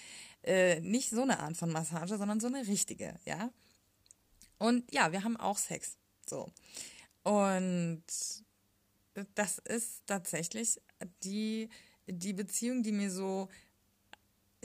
Äh, 0.42 0.80
nicht 0.80 1.10
so 1.10 1.22
eine 1.22 1.40
Art 1.40 1.56
von 1.56 1.70
Massage, 1.70 2.16
sondern 2.16 2.40
so 2.40 2.46
eine 2.46 2.66
richtige, 2.66 3.18
ja. 3.26 3.50
Und 4.58 4.90
ja, 4.92 5.12
wir 5.12 5.22
haben 5.22 5.36
auch 5.36 5.58
Sex. 5.58 5.98
So. 6.26 6.50
Und 7.24 8.04
das 9.34 9.58
ist 9.58 10.06
tatsächlich 10.06 10.80
die, 11.24 11.68
die 12.06 12.32
Beziehung, 12.32 12.82
die 12.82 12.92
mir 12.92 13.10
so 13.10 13.48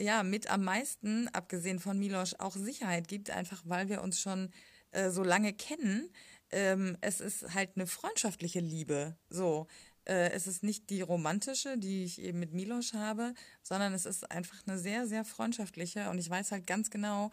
ja 0.00 0.22
mit 0.22 0.48
am 0.50 0.64
meisten, 0.64 1.28
abgesehen 1.28 1.80
von 1.80 1.98
Milosch, 1.98 2.34
auch 2.38 2.56
Sicherheit 2.56 3.08
gibt, 3.08 3.30
einfach 3.30 3.62
weil 3.64 3.88
wir 3.88 4.02
uns 4.02 4.20
schon 4.20 4.50
äh, 4.92 5.10
so 5.10 5.22
lange 5.22 5.52
kennen. 5.52 6.10
Ähm, 6.50 6.96
es 7.00 7.20
ist 7.20 7.54
halt 7.54 7.70
eine 7.76 7.86
freundschaftliche 7.86 8.60
Liebe. 8.60 9.16
So. 9.28 9.66
Äh, 10.04 10.30
es 10.30 10.46
ist 10.46 10.62
nicht 10.62 10.88
die 10.90 11.02
romantische, 11.02 11.76
die 11.76 12.04
ich 12.04 12.20
eben 12.20 12.38
mit 12.40 12.52
Milosch 12.52 12.94
habe, 12.94 13.34
sondern 13.62 13.92
es 13.92 14.06
ist 14.06 14.30
einfach 14.30 14.66
eine 14.66 14.78
sehr, 14.78 15.06
sehr 15.06 15.24
freundschaftliche. 15.24 16.08
Und 16.10 16.18
ich 16.18 16.30
weiß 16.30 16.52
halt 16.52 16.66
ganz 16.66 16.90
genau, 16.90 17.30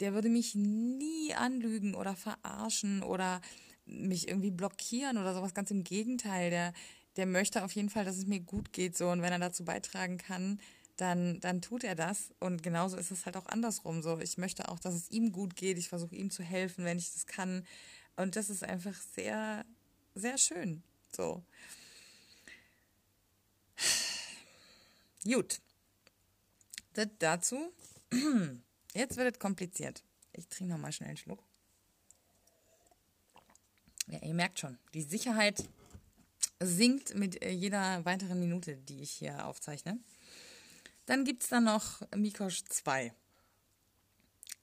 der 0.00 0.12
würde 0.12 0.28
mich 0.28 0.54
nie 0.54 1.34
anlügen 1.34 1.94
oder 1.94 2.16
verarschen 2.16 3.02
oder 3.02 3.40
mich 3.86 4.28
irgendwie 4.28 4.50
blockieren 4.50 5.16
oder 5.18 5.34
sowas. 5.34 5.54
Ganz 5.54 5.70
im 5.70 5.84
Gegenteil, 5.84 6.50
der, 6.50 6.72
der 7.16 7.26
möchte 7.26 7.64
auf 7.64 7.72
jeden 7.72 7.90
Fall, 7.90 8.04
dass 8.04 8.16
es 8.16 8.26
mir 8.26 8.40
gut 8.40 8.72
geht 8.72 8.96
so 8.96 9.08
und 9.08 9.22
wenn 9.22 9.32
er 9.32 9.38
dazu 9.38 9.64
beitragen 9.64 10.18
kann, 10.18 10.60
dann, 10.96 11.40
dann 11.40 11.60
tut 11.60 11.84
er 11.84 11.94
das. 11.94 12.34
Und 12.40 12.62
genauso 12.62 12.96
ist 12.96 13.10
es 13.10 13.26
halt 13.26 13.36
auch 13.36 13.46
andersrum 13.46 14.02
so. 14.02 14.18
Ich 14.18 14.38
möchte 14.38 14.68
auch, 14.68 14.78
dass 14.78 14.94
es 14.94 15.10
ihm 15.10 15.30
gut 15.30 15.54
geht. 15.54 15.78
Ich 15.78 15.88
versuche 15.88 16.16
ihm 16.16 16.30
zu 16.30 16.42
helfen, 16.42 16.84
wenn 16.84 16.98
ich 16.98 17.12
das 17.12 17.26
kann. 17.26 17.64
Und 18.16 18.36
das 18.36 18.50
ist 18.50 18.64
einfach 18.64 18.94
sehr, 19.14 19.64
sehr 20.14 20.38
schön. 20.38 20.82
So. 21.14 21.42
Gut. 25.24 25.60
Das 26.94 27.08
dazu. 27.18 27.72
Jetzt 28.94 29.16
wird 29.16 29.34
es 29.34 29.38
kompliziert. 29.38 30.02
Ich 30.32 30.48
trinke 30.48 30.72
nochmal 30.72 30.92
schnell 30.92 31.10
einen 31.10 31.18
Schluck. 31.18 31.42
Ja, 34.08 34.20
ihr 34.22 34.34
merkt 34.34 34.60
schon, 34.60 34.78
die 34.94 35.02
Sicherheit 35.02 35.68
sinkt 36.60 37.14
mit 37.14 37.42
äh, 37.42 37.50
jeder 37.50 38.04
weiteren 38.04 38.38
Minute, 38.38 38.76
die 38.76 39.02
ich 39.02 39.10
hier 39.10 39.46
aufzeichne. 39.46 39.98
Dann 41.06 41.24
gibt 41.24 41.42
es 41.42 41.48
da 41.48 41.60
noch 41.60 42.02
Mikosch 42.14 42.64
2. 42.64 43.12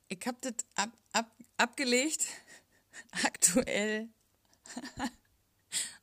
Ich 0.07 0.25
habe 0.25 0.37
das 0.41 0.53
ab, 0.75 0.91
ab, 1.11 1.31
abgelegt, 1.57 2.27
aktuell 3.23 4.09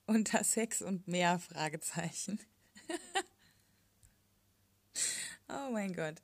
unter 0.06 0.44
Sex 0.44 0.82
und 0.82 1.08
mehr 1.08 1.38
Fragezeichen. 1.38 2.40
oh 5.48 5.70
mein 5.72 5.94
Gott. 5.94 6.16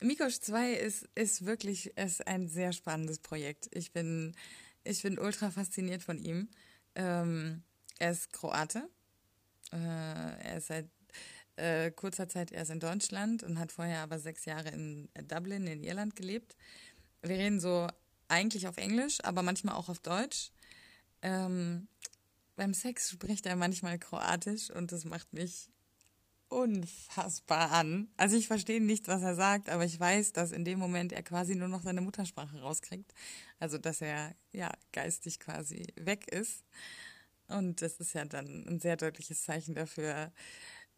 Mikosch 0.00 0.40
2 0.40 0.72
ist, 0.72 1.08
ist 1.14 1.44
wirklich 1.44 1.96
ist 1.96 2.26
ein 2.26 2.48
sehr 2.48 2.72
spannendes 2.72 3.18
Projekt. 3.18 3.68
Ich 3.72 3.92
bin 3.92 4.34
ich 4.84 5.02
bin 5.02 5.18
ultra 5.18 5.50
fasziniert 5.50 6.02
von 6.02 6.18
ihm. 6.18 6.48
Ähm, 6.94 7.62
er 7.98 8.12
ist 8.12 8.32
Kroate. 8.32 8.88
Äh, 9.72 9.76
er 9.76 10.56
ist 10.56 10.68
seit 10.68 10.88
äh, 11.56 11.90
kurzer 11.90 12.28
Zeit 12.28 12.50
erst 12.50 12.70
in 12.70 12.80
Deutschland 12.80 13.42
und 13.42 13.58
hat 13.58 13.72
vorher 13.72 14.00
aber 14.00 14.18
sechs 14.18 14.46
Jahre 14.46 14.70
in 14.70 15.08
Dublin 15.28 15.66
in 15.66 15.84
Irland 15.84 16.16
gelebt. 16.16 16.56
Wir 17.22 17.36
reden 17.36 17.60
so 17.60 17.88
eigentlich 18.30 18.66
auf 18.68 18.76
Englisch, 18.76 19.18
aber 19.24 19.42
manchmal 19.42 19.74
auch 19.74 19.88
auf 19.88 20.00
Deutsch. 20.00 20.52
Ähm, 21.22 21.88
beim 22.56 22.74
Sex 22.74 23.10
spricht 23.10 23.46
er 23.46 23.56
manchmal 23.56 23.98
Kroatisch 23.98 24.70
und 24.70 24.92
das 24.92 25.04
macht 25.04 25.32
mich 25.32 25.70
unfassbar 26.50 27.70
an. 27.70 28.08
Also 28.16 28.36
ich 28.36 28.48
verstehe 28.48 28.82
nicht, 28.82 29.08
was 29.08 29.22
er 29.22 29.34
sagt, 29.34 29.70
aber 29.70 29.84
ich 29.84 29.98
weiß, 29.98 30.32
dass 30.32 30.52
in 30.52 30.64
dem 30.64 30.78
Moment 30.78 31.12
er 31.12 31.22
quasi 31.22 31.54
nur 31.54 31.68
noch 31.68 31.82
seine 31.82 32.00
Muttersprache 32.00 32.60
rauskriegt. 32.60 33.14
Also 33.58 33.78
dass 33.78 34.00
er 34.00 34.34
ja 34.52 34.70
geistig 34.92 35.38
quasi 35.38 35.86
weg 35.96 36.30
ist. 36.32 36.64
Und 37.46 37.82
das 37.82 38.00
ist 38.00 38.12
ja 38.14 38.24
dann 38.24 38.66
ein 38.68 38.80
sehr 38.80 38.96
deutliches 38.96 39.42
Zeichen 39.44 39.74
dafür, 39.74 40.32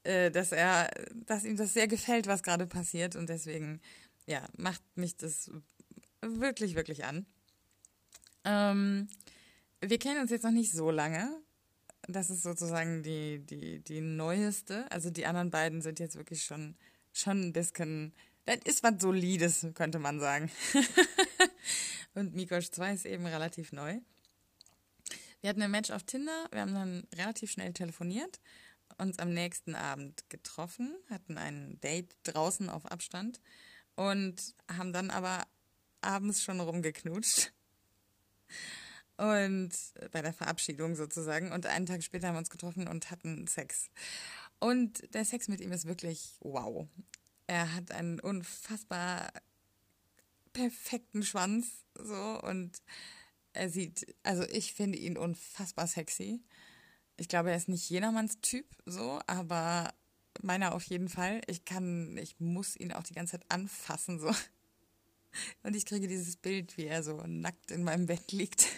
äh, 0.04 0.30
dass 0.30 0.52
er, 0.52 0.90
dass 1.26 1.44
ihm 1.44 1.56
das 1.56 1.74
sehr 1.74 1.86
gefällt, 1.86 2.26
was 2.26 2.42
gerade 2.42 2.66
passiert. 2.66 3.14
Und 3.14 3.28
deswegen, 3.28 3.80
ja, 4.26 4.46
macht 4.56 4.82
mich 4.96 5.16
das 5.16 5.50
wirklich, 6.22 6.74
wirklich 6.74 7.04
an. 7.04 7.26
Ähm, 8.44 9.08
wir 9.80 9.98
kennen 9.98 10.20
uns 10.20 10.30
jetzt 10.30 10.44
noch 10.44 10.50
nicht 10.50 10.72
so 10.72 10.90
lange. 10.90 11.28
Das 12.08 12.30
ist 12.30 12.42
sozusagen 12.42 13.02
die, 13.02 13.40
die, 13.40 13.80
die 13.80 14.00
neueste. 14.00 14.90
Also 14.90 15.10
die 15.10 15.26
anderen 15.26 15.50
beiden 15.50 15.82
sind 15.82 16.00
jetzt 16.00 16.16
wirklich 16.16 16.44
schon, 16.44 16.76
schon 17.12 17.40
ein 17.40 17.52
bisschen, 17.52 18.12
das 18.44 18.58
ist 18.64 18.82
was 18.82 19.00
Solides, 19.00 19.66
könnte 19.74 19.98
man 19.98 20.18
sagen. 20.18 20.50
Und 22.14 22.34
Mikosch 22.34 22.70
2 22.70 22.94
ist 22.94 23.06
eben 23.06 23.26
relativ 23.26 23.72
neu. 23.72 23.98
Wir 25.40 25.50
hatten 25.50 25.62
ein 25.62 25.70
Match 25.70 25.90
auf 25.90 26.04
Tinder, 26.04 26.46
wir 26.52 26.60
haben 26.60 26.74
dann 26.74 27.06
relativ 27.16 27.50
schnell 27.50 27.72
telefoniert, 27.72 28.40
uns 28.98 29.18
am 29.18 29.32
nächsten 29.34 29.74
Abend 29.74 30.28
getroffen, 30.30 30.94
hatten 31.10 31.36
ein 31.36 31.80
Date 31.80 32.14
draußen 32.22 32.68
auf 32.68 32.86
Abstand 32.86 33.40
und 33.96 34.54
haben 34.68 34.92
dann 34.92 35.10
aber 35.10 35.42
abends 36.02 36.42
schon 36.42 36.60
rumgeknutscht. 36.60 37.52
Und 39.16 39.70
bei 40.10 40.22
der 40.22 40.32
Verabschiedung 40.32 40.96
sozusagen. 40.96 41.52
Und 41.52 41.66
einen 41.66 41.86
Tag 41.86 42.02
später 42.02 42.28
haben 42.28 42.34
wir 42.34 42.40
uns 42.40 42.50
getroffen 42.50 42.88
und 42.88 43.10
hatten 43.10 43.46
Sex. 43.46 43.90
Und 44.58 45.14
der 45.14 45.24
Sex 45.24 45.48
mit 45.48 45.60
ihm 45.60 45.72
ist 45.72 45.86
wirklich 45.86 46.36
wow. 46.40 46.86
Er 47.46 47.74
hat 47.74 47.90
einen 47.92 48.20
unfassbar 48.20 49.32
perfekten 50.52 51.22
Schwanz, 51.22 51.84
so, 51.94 52.40
und 52.42 52.82
er 53.52 53.68
sieht, 53.68 54.14
also 54.22 54.44
ich 54.44 54.72
finde 54.72 54.98
ihn 54.98 55.18
unfassbar 55.18 55.86
sexy. 55.86 56.42
Ich 57.16 57.28
glaube, 57.28 57.50
er 57.50 57.56
ist 57.56 57.68
nicht 57.68 57.88
jedermanns 57.90 58.40
Typ, 58.40 58.66
so, 58.86 59.20
aber 59.26 59.92
meiner 60.40 60.74
auf 60.74 60.84
jeden 60.84 61.08
Fall. 61.08 61.42
Ich 61.46 61.64
kann, 61.64 62.16
ich 62.16 62.40
muss 62.40 62.76
ihn 62.76 62.92
auch 62.92 63.02
die 63.02 63.14
ganze 63.14 63.32
Zeit 63.32 63.50
anfassen, 63.50 64.18
so. 64.18 64.32
Und 65.62 65.76
ich 65.76 65.86
kriege 65.86 66.08
dieses 66.08 66.36
Bild, 66.36 66.76
wie 66.76 66.86
er 66.86 67.02
so 67.02 67.22
nackt 67.26 67.70
in 67.70 67.84
meinem 67.84 68.06
Bett 68.06 68.32
liegt. 68.32 68.68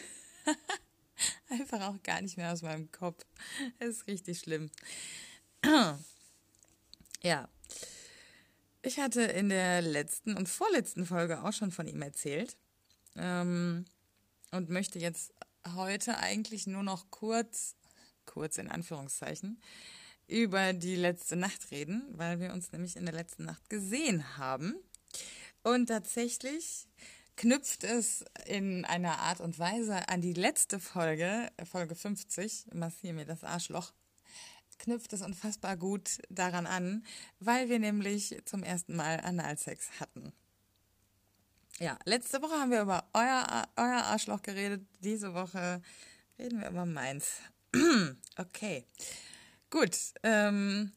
Einfach 1.48 1.82
auch 1.82 2.02
gar 2.02 2.20
nicht 2.20 2.36
mehr 2.36 2.52
aus 2.52 2.62
meinem 2.62 2.90
Kopf. 2.90 3.24
Es 3.78 3.88
ist 3.88 4.06
richtig 4.06 4.40
schlimm. 4.40 4.70
ja. 7.22 7.48
Ich 8.82 8.98
hatte 8.98 9.22
in 9.22 9.48
der 9.48 9.80
letzten 9.80 10.36
und 10.36 10.48
vorletzten 10.48 11.06
Folge 11.06 11.42
auch 11.42 11.52
schon 11.52 11.70
von 11.70 11.86
ihm 11.86 12.02
erzählt. 12.02 12.56
Ähm, 13.16 13.86
und 14.50 14.70
möchte 14.70 14.98
jetzt 14.98 15.32
heute 15.74 16.18
eigentlich 16.18 16.66
nur 16.66 16.82
noch 16.82 17.10
kurz, 17.10 17.76
kurz 18.26 18.58
in 18.58 18.70
Anführungszeichen, 18.70 19.60
über 20.26 20.72
die 20.72 20.96
letzte 20.96 21.36
Nacht 21.36 21.70
reden, 21.70 22.04
weil 22.10 22.40
wir 22.40 22.52
uns 22.52 22.72
nämlich 22.72 22.96
in 22.96 23.04
der 23.04 23.14
letzten 23.14 23.44
Nacht 23.44 23.68
gesehen 23.68 24.36
haben. 24.38 24.74
Und 25.64 25.86
tatsächlich 25.86 26.86
knüpft 27.36 27.84
es 27.84 28.24
in 28.46 28.84
einer 28.84 29.18
Art 29.18 29.40
und 29.40 29.58
Weise 29.58 30.08
an 30.10 30.20
die 30.20 30.34
letzte 30.34 30.78
Folge, 30.78 31.50
Folge 31.64 31.94
50, 31.94 32.66
massier 32.74 33.14
mir 33.14 33.24
das 33.24 33.44
Arschloch, 33.44 33.92
knüpft 34.78 35.14
es 35.14 35.22
unfassbar 35.22 35.78
gut 35.78 36.18
daran 36.28 36.66
an, 36.66 37.04
weil 37.40 37.70
wir 37.70 37.78
nämlich 37.78 38.36
zum 38.44 38.62
ersten 38.62 38.94
Mal 38.94 39.20
Analsex 39.20 39.88
hatten. 40.00 40.34
Ja, 41.78 41.98
letzte 42.04 42.42
Woche 42.42 42.54
haben 42.60 42.70
wir 42.70 42.82
über 42.82 43.08
euer, 43.14 43.66
euer 43.76 44.04
Arschloch 44.04 44.42
geredet. 44.42 44.86
Diese 45.00 45.32
Woche 45.32 45.80
reden 46.38 46.60
wir 46.60 46.68
über 46.68 46.84
meins. 46.84 47.40
okay. 48.36 48.86
Gut. 49.70 49.96
Ähm, 50.22 50.92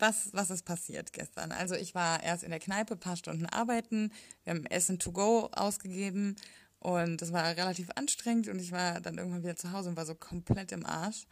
was, 0.00 0.32
was 0.32 0.50
ist 0.50 0.64
passiert 0.64 1.12
gestern? 1.12 1.52
Also 1.52 1.74
ich 1.74 1.94
war 1.94 2.22
erst 2.22 2.42
in 2.42 2.50
der 2.50 2.60
Kneipe 2.60 2.96
paar 2.96 3.16
Stunden 3.16 3.46
arbeiten. 3.46 4.12
Wir 4.44 4.54
haben 4.54 4.66
Essen 4.66 4.98
to 4.98 5.12
go 5.12 5.48
ausgegeben 5.52 6.36
und 6.78 7.22
das 7.22 7.32
war 7.32 7.44
relativ 7.56 7.90
anstrengend 7.94 8.48
und 8.48 8.58
ich 8.58 8.72
war 8.72 9.00
dann 9.00 9.18
irgendwann 9.18 9.42
wieder 9.42 9.56
zu 9.56 9.72
Hause 9.72 9.90
und 9.90 9.96
war 9.96 10.06
so 10.06 10.14
komplett 10.14 10.72
im 10.72 10.86
Arsch. 10.86 11.26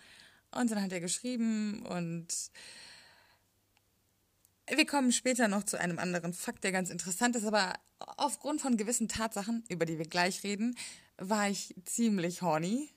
Und 0.50 0.70
dann 0.70 0.82
hat 0.82 0.92
er 0.92 1.00
geschrieben 1.00 1.84
und 1.86 2.28
wir 4.70 4.86
kommen 4.86 5.12
später 5.12 5.48
noch 5.48 5.64
zu 5.64 5.78
einem 5.78 5.98
anderen 5.98 6.34
Fakt, 6.34 6.64
der 6.64 6.72
ganz 6.72 6.90
interessant 6.90 7.36
ist, 7.36 7.46
aber 7.46 7.74
aufgrund 8.16 8.60
von 8.60 8.76
gewissen 8.76 9.08
Tatsachen, 9.08 9.64
über 9.68 9.86
die 9.86 9.98
wir 9.98 10.06
gleich 10.06 10.42
reden, 10.42 10.76
war 11.16 11.48
ich 11.48 11.74
ziemlich 11.84 12.42
horny. 12.42 12.90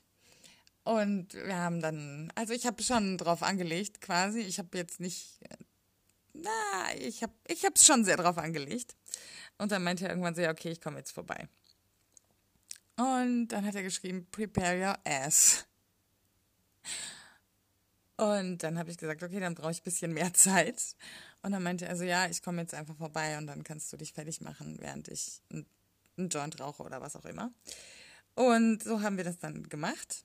Und 0.84 1.34
wir 1.34 1.56
haben 1.56 1.80
dann, 1.80 2.32
also 2.34 2.52
ich 2.52 2.66
habe 2.66 2.82
schon 2.82 3.16
drauf 3.18 3.42
angelegt 3.42 4.00
quasi. 4.00 4.40
Ich 4.40 4.58
habe 4.58 4.76
jetzt 4.76 4.98
nicht, 4.98 5.40
na, 6.32 6.94
ich 6.98 7.22
habe 7.22 7.32
ich 7.46 7.62
es 7.62 7.86
schon 7.86 8.04
sehr 8.04 8.16
drauf 8.16 8.38
angelegt. 8.38 8.96
Und 9.58 9.70
dann 9.70 9.84
meinte 9.84 10.04
er 10.04 10.10
irgendwann 10.10 10.34
so, 10.34 10.40
ja, 10.40 10.50
okay, 10.50 10.70
ich 10.70 10.80
komme 10.80 10.98
jetzt 10.98 11.12
vorbei. 11.12 11.48
Und 12.96 13.48
dann 13.48 13.64
hat 13.64 13.74
er 13.74 13.82
geschrieben, 13.82 14.26
prepare 14.30 14.80
your 14.80 14.98
ass. 15.04 15.66
Und 18.16 18.58
dann 18.58 18.78
habe 18.78 18.90
ich 18.90 18.98
gesagt, 18.98 19.22
okay, 19.22 19.40
dann 19.40 19.54
brauche 19.54 19.72
ich 19.72 19.80
ein 19.80 19.84
bisschen 19.84 20.12
mehr 20.12 20.34
Zeit. 20.34 20.96
Und 21.42 21.52
dann 21.52 21.62
meinte 21.62 21.86
er 21.86 21.96
so, 21.96 22.04
ja, 22.04 22.26
ich 22.26 22.42
komme 22.42 22.60
jetzt 22.60 22.74
einfach 22.74 22.96
vorbei 22.96 23.38
und 23.38 23.46
dann 23.46 23.64
kannst 23.64 23.92
du 23.92 23.96
dich 23.96 24.12
fertig 24.12 24.40
machen, 24.40 24.76
während 24.80 25.08
ich 25.08 25.40
einen 25.50 26.28
Joint 26.28 26.60
rauche 26.60 26.82
oder 26.82 27.00
was 27.00 27.16
auch 27.16 27.24
immer. 27.24 27.52
Und 28.34 28.82
so 28.82 29.00
haben 29.02 29.16
wir 29.16 29.24
das 29.24 29.38
dann 29.38 29.68
gemacht. 29.68 30.24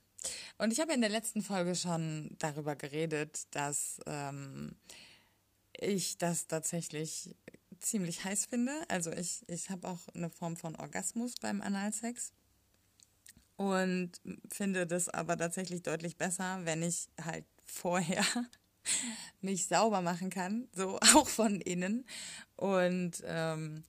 Und 0.57 0.71
ich 0.71 0.79
habe 0.79 0.93
in 0.93 1.01
der 1.01 1.09
letzten 1.09 1.41
Folge 1.41 1.75
schon 1.75 2.35
darüber 2.39 2.75
geredet, 2.75 3.47
dass 3.51 3.99
ähm, 4.05 4.75
ich 5.79 6.17
das 6.17 6.47
tatsächlich 6.47 7.35
ziemlich 7.79 8.23
heiß 8.23 8.45
finde. 8.45 8.73
Also 8.87 9.11
ich, 9.11 9.43
ich 9.47 9.69
habe 9.69 9.87
auch 9.87 10.07
eine 10.13 10.29
Form 10.29 10.57
von 10.57 10.75
Orgasmus 10.75 11.35
beim 11.39 11.61
Analsex 11.61 12.31
und 13.57 14.11
finde 14.51 14.85
das 14.85 15.09
aber 15.09 15.35
tatsächlich 15.35 15.81
deutlich 15.81 16.15
besser, 16.15 16.59
wenn 16.63 16.83
ich 16.83 17.09
halt 17.21 17.45
vorher 17.65 18.23
mich 19.41 19.67
sauber 19.67 20.01
machen 20.01 20.29
kann, 20.29 20.67
so 20.73 20.99
auch 21.15 21.27
von 21.27 21.59
innen. 21.61 22.05
Und 22.55 23.23
ähm, 23.25 23.83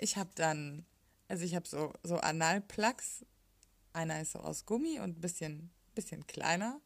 ich 0.00 0.16
habe 0.16 0.30
dann, 0.34 0.86
also 1.28 1.44
ich 1.44 1.54
habe 1.54 1.68
so, 1.68 1.92
so 2.02 2.16
Analplugs. 2.16 3.24
Einer 3.92 4.20
ist 4.20 4.32
so 4.32 4.40
aus 4.40 4.66
Gummi 4.66 5.00
und 5.00 5.18
ein 5.18 5.20
bisschen, 5.20 5.70
bisschen 5.94 6.26
kleiner. 6.26 6.80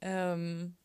Ähm, 0.00 0.76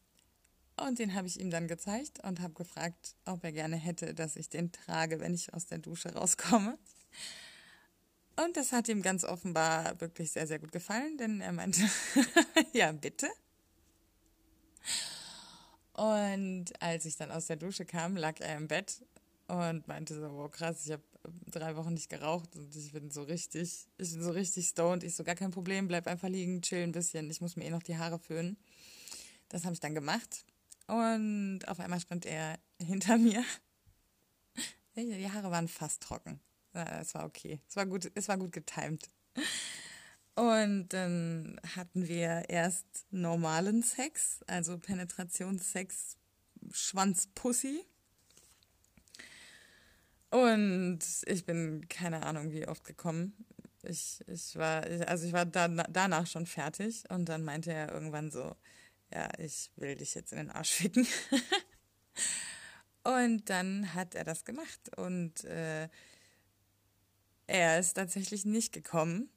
und 0.77 0.99
den 0.99 1.13
habe 1.13 1.27
ich 1.27 1.39
ihm 1.39 1.49
dann 1.49 1.67
gezeigt 1.67 2.19
und 2.23 2.41
habe 2.41 2.53
gefragt, 2.53 3.15
ob 3.25 3.43
er 3.43 3.53
gerne 3.53 3.77
hätte, 3.77 4.13
dass 4.13 4.35
ich 4.35 4.49
den 4.49 4.71
trage, 4.71 5.19
wenn 5.19 5.33
ich 5.33 5.53
aus 5.53 5.67
der 5.67 5.77
Dusche 5.77 6.13
rauskomme. 6.13 6.77
Und 8.35 8.57
das 8.57 8.73
hat 8.73 8.89
ihm 8.89 9.01
ganz 9.01 9.23
offenbar 9.23 9.99
wirklich 10.01 10.31
sehr, 10.31 10.47
sehr 10.47 10.59
gut 10.59 10.73
gefallen, 10.73 11.17
denn 11.17 11.39
er 11.39 11.53
meinte, 11.53 11.79
ja, 12.73 12.91
bitte. 12.91 13.27
Und 15.93 16.73
als 16.81 17.05
ich 17.05 17.15
dann 17.15 17.31
aus 17.31 17.45
der 17.45 17.55
Dusche 17.55 17.85
kam, 17.85 18.17
lag 18.17 18.41
er 18.41 18.57
im 18.57 18.67
Bett 18.67 19.01
und 19.47 19.88
meinte 19.88 20.15
so, 20.15 20.31
wow, 20.34 20.49
krass, 20.49 20.86
ich 20.86 20.91
habe 20.91 21.03
drei 21.47 21.75
Wochen 21.75 21.93
nicht 21.93 22.10
geraucht 22.10 22.55
und 22.55 22.75
ich 22.75 22.91
bin 22.91 23.12
so 23.12 23.23
richtig, 23.23 23.88
ich 23.97 24.12
bin 24.12 24.21
so 24.23 24.31
richtig 24.31 24.67
stoned. 24.67 25.03
Ich 25.03 25.15
so, 25.15 25.23
gar 25.23 25.36
kein 25.36 25.51
Problem, 25.51 25.88
bleib 25.88 26.08
einfach 26.08 26.29
liegen, 26.29 26.62
chill 26.62 26.84
ein 26.84 26.91
bisschen. 26.91 27.29
Ich 27.29 27.41
muss 27.41 27.55
mir 27.55 27.65
eh 27.65 27.69
noch 27.69 27.84
die 27.84 27.97
Haare 27.97 28.19
föhnen. 28.19 28.58
Das 29.49 29.63
habe 29.63 29.73
ich 29.73 29.79
dann 29.79 29.95
gemacht. 29.95 30.45
Und 30.88 31.62
auf 31.67 31.79
einmal 31.79 31.99
stand 31.99 32.25
er 32.25 32.60
hinter 32.81 33.17
mir. 33.17 33.43
Die 34.95 35.31
Haare 35.31 35.51
waren 35.51 35.67
fast 35.67 36.01
trocken. 36.01 36.39
Es 36.73 37.13
war 37.13 37.25
okay. 37.25 37.60
Es 37.67 37.75
war 37.75 37.86
gut, 37.86 38.12
es 38.15 38.27
war 38.27 38.38
gut 38.38 38.51
getimt. 38.51 39.10
Und 40.36 40.89
dann 40.89 41.60
hatten 41.75 42.08
wir 42.08 42.49
erst 42.49 42.86
normalen 43.10 43.84
Sex, 43.84 44.41
also 44.47 44.77
Penetrationssex, 44.77 46.17
Schwanzpussy. 46.71 47.86
Und 50.31 50.99
ich 51.25 51.45
bin 51.45 51.88
keine 51.88 52.23
Ahnung, 52.25 52.51
wie 52.51 52.67
oft 52.67 52.83
gekommen. 52.83 53.33
Ich, 53.83 54.19
ich 54.27 54.55
war, 54.55 54.83
also 55.07 55.27
ich 55.27 55.33
war 55.33 55.45
da, 55.45 55.67
danach 55.67 56.27
schon 56.27 56.45
fertig 56.45 57.03
und 57.09 57.29
dann 57.29 57.43
meinte 57.43 57.71
er 57.71 57.91
irgendwann 57.91 58.31
so, 58.31 58.55
ja, 59.13 59.29
ich 59.38 59.71
will 59.75 59.95
dich 59.95 60.15
jetzt 60.15 60.31
in 60.31 60.39
den 60.39 60.51
Arsch 60.51 60.71
ficken. 60.71 61.07
und 63.03 63.49
dann 63.49 63.93
hat 63.93 64.15
er 64.15 64.23
das 64.23 64.43
gemacht 64.43 64.97
und 64.97 65.43
äh, 65.45 65.88
er 67.47 67.79
ist 67.79 67.93
tatsächlich 67.93 68.45
nicht 68.45 68.73
gekommen. 68.73 69.29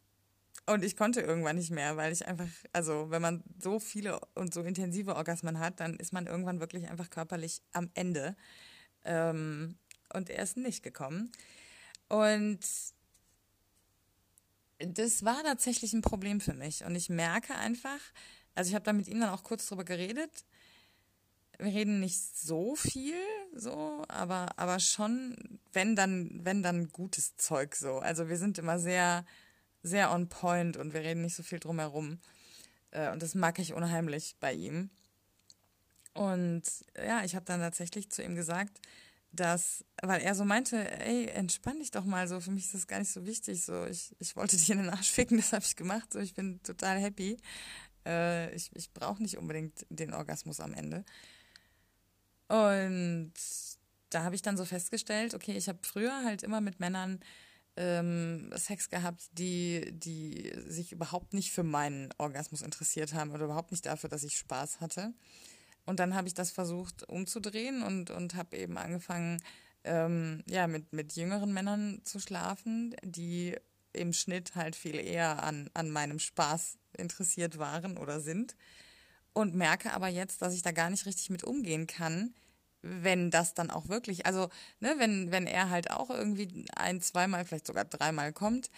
Und 0.67 0.85
ich 0.85 0.97
konnte 0.97 1.21
irgendwann 1.21 1.57
nicht 1.57 1.71
mehr, 1.71 1.97
weil 1.97 2.13
ich 2.13 2.27
einfach, 2.27 2.49
also 2.73 3.11
wenn 3.11 3.23
man 3.23 3.43
so 3.59 3.79
viele 3.79 4.21
und 4.35 4.53
so 4.53 4.63
intensive 4.63 5.17
Orgasmen 5.17 5.59
hat, 5.59 5.81
dann 5.81 5.97
ist 5.97 6.13
man 6.13 6.27
irgendwann 6.27 6.61
wirklich 6.61 6.89
einfach 6.89 7.09
körperlich 7.09 7.63
am 7.73 7.91
Ende. 7.95 8.37
Ähm, 9.05 9.79
und 10.13 10.31
er 10.31 10.43
ist 10.43 10.57
nicht 10.57 10.83
gekommen. 10.83 11.33
Und 12.09 12.61
das 14.79 15.25
war 15.25 15.43
tatsächlich 15.43 15.93
ein 15.93 16.03
Problem 16.03 16.41
für 16.41 16.55
mich. 16.55 16.85
Und 16.85 16.95
ich 16.95 17.09
merke 17.09 17.55
einfach, 17.55 18.01
also 18.55 18.69
ich 18.69 18.75
habe 18.75 18.85
da 18.85 18.93
mit 18.93 19.09
ihm 19.09 19.21
dann 19.21 19.31
auch 19.31 19.43
kurz 19.43 19.67
drüber 19.67 19.85
geredet. 19.85 20.45
Wir 21.59 21.73
reden 21.73 21.99
nicht 21.99 22.39
so 22.39 22.77
viel, 22.77 23.17
so, 23.53 24.05
aber, 24.09 24.57
aber 24.57 24.79
schon, 24.79 25.59
wenn 25.73 25.97
dann, 25.97 26.41
wenn 26.45 26.63
dann 26.63 26.91
gutes 26.93 27.37
Zeug 27.37 27.75
so. 27.75 27.99
Also 27.99 28.29
wir 28.29 28.37
sind 28.37 28.59
immer 28.59 28.79
sehr 28.79 29.25
sehr 29.83 30.13
on 30.13 30.29
point 30.29 30.77
und 30.77 30.93
wir 30.93 31.01
reden 31.01 31.23
nicht 31.23 31.37
so 31.37 31.43
viel 31.43 31.59
drumherum. 31.59 32.19
Äh, 32.91 33.11
und 33.11 33.23
das 33.23 33.35
mag 33.35 33.59
ich 33.59 33.75
unheimlich 33.75 34.37
bei 34.41 34.53
ihm. 34.53 34.91
Und 36.15 36.63
ja, 36.97 37.25
ich 37.25 37.37
habe 37.37 37.45
dann 37.45 37.61
tatsächlich 37.61 38.11
zu 38.11 38.23
ihm 38.23 38.35
gesagt, 38.35 38.81
dass, 39.33 39.85
weil 40.03 40.21
er 40.23 40.35
so 40.35 40.45
meinte, 40.45 40.91
ey, 41.01 41.27
entspann 41.27 41.79
dich 41.79 41.91
doch 41.91 42.05
mal 42.05 42.27
so, 42.29 42.41
für 42.41 42.51
mich 42.51 42.65
ist 42.65 42.75
das 42.75 42.87
gar 42.87 42.99
nicht 42.99 43.13
so 43.13 43.27
wichtig, 43.27 43.65
so, 43.65 43.85
ich, 43.87 44.15
ich 44.19 44.37
wollte 44.37 44.57
dich 44.57 44.71
in 44.71 44.79
den 44.79 44.91
Arsch 44.91 45.11
ficken, 45.11 45.37
das 45.37 45.53
habe 45.53 45.65
ich 45.65 45.77
gemacht, 45.77 46.13
so, 46.13 46.19
ich 46.19 46.35
bin 46.35 46.63
total 46.63 46.99
happy. 46.99 47.37
Äh, 48.07 48.55
ich 48.55 48.71
ich 48.75 48.93
brauche 48.93 49.23
nicht 49.23 49.39
unbedingt 49.39 49.87
den 49.91 50.15
Orgasmus 50.15 50.61
am 50.61 50.73
Ende. 50.73 51.05
Und 52.49 53.33
da 54.11 54.25
habe 54.25 54.35
ich 54.35 54.43
dann 54.43 54.57
so 54.57 54.65
festgestellt, 54.65 55.35
okay, 55.35 55.57
ich 55.57 55.69
habe 55.69 55.79
früher 55.83 56.25
halt 56.25 56.43
immer 56.43 56.61
mit 56.61 56.81
Männern 56.81 57.21
ähm, 57.77 58.51
Sex 58.57 58.89
gehabt, 58.89 59.29
die, 59.33 59.93
die 59.93 60.53
sich 60.67 60.93
überhaupt 60.93 61.35
nicht 61.35 61.53
für 61.53 61.63
meinen 61.63 62.09
Orgasmus 62.19 62.63
interessiert 62.63 63.15
haben 63.15 63.31
oder 63.31 63.45
überhaupt 63.45 63.71
nicht 63.71 63.87
dafür, 63.87 64.09
dass 64.09 64.25
ich 64.25 64.37
Spaß 64.39 64.81
hatte. 64.81 65.13
Und 65.89 66.01
dann 66.01 66.15
habe 66.15 66.29
ich 66.29 66.35
das 66.35 66.51
versucht 66.51 67.09
umzudrehen 67.09 67.83
und, 67.83 68.11
und 68.11 68.35
habe 68.35 68.59
eben 68.59 68.77
angefangen, 68.77 69.43
ähm, 69.85 70.45
ja, 70.47 70.67
mit, 70.67 70.93
mit 70.93 71.15
jüngeren 71.15 71.51
Männern 71.51 72.03
zu 72.05 72.21
schlafen, 72.21 72.95
die 73.03 73.57
im 73.95 74.13
Schnitt 74.13 74.55
halt 74.55 74.77
viel 74.77 74.97
eher 74.97 75.43
an, 75.43 75.71
an 75.73 75.91
meinem 75.91 76.19
Spaß 76.19 76.77
interessiert 76.99 77.59
waren 77.59 77.97
oder 77.97 78.21
sind. 78.21 78.55
Und 79.33 79.55
merke 79.55 79.95
aber 79.95 80.09
jetzt, 80.09 80.43
dass 80.43 80.53
ich 80.53 80.61
da 80.61 80.73
gar 80.73 80.91
nicht 80.91 81.07
richtig 81.07 81.31
mit 81.31 81.43
umgehen 81.43 81.87
kann, 81.87 82.35
wenn 82.83 83.31
das 83.31 83.55
dann 83.55 83.71
auch 83.71 83.89
wirklich, 83.89 84.27
also, 84.27 84.51
ne, 84.81 84.95
wenn, 84.99 85.33
wenn 85.33 85.47
er 85.47 85.71
halt 85.71 85.91
auch 85.91 86.11
irgendwie 86.11 86.67
ein, 86.77 87.01
zweimal, 87.01 87.47
vielleicht 87.47 87.67
sogar 87.67 87.87
dreimal 87.87 88.35
kommt, 88.35 88.71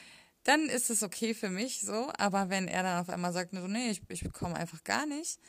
dann 0.45 0.69
ist 0.69 0.91
es 0.91 1.03
okay 1.03 1.35
für 1.35 1.51
mich 1.51 1.81
so. 1.81 2.13
Aber 2.19 2.51
wenn 2.51 2.69
er 2.69 2.85
dann 2.85 3.01
auf 3.01 3.09
einmal 3.09 3.33
sagt, 3.33 3.53
so, 3.53 3.67
nee, 3.67 3.91
ich, 3.91 4.03
ich 4.09 4.33
komme 4.33 4.55
einfach 4.55 4.85
gar 4.85 5.07
nicht, 5.07 5.41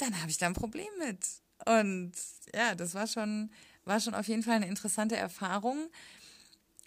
dann 0.00 0.20
habe 0.20 0.30
ich 0.30 0.38
da 0.38 0.46
ein 0.46 0.54
Problem 0.54 0.88
mit. 0.98 1.26
Und 1.66 2.12
ja, 2.54 2.74
das 2.74 2.94
war 2.94 3.06
schon, 3.06 3.50
war 3.84 4.00
schon 4.00 4.14
auf 4.14 4.28
jeden 4.28 4.42
Fall 4.42 4.56
eine 4.56 4.68
interessante 4.68 5.16
Erfahrung, 5.16 5.88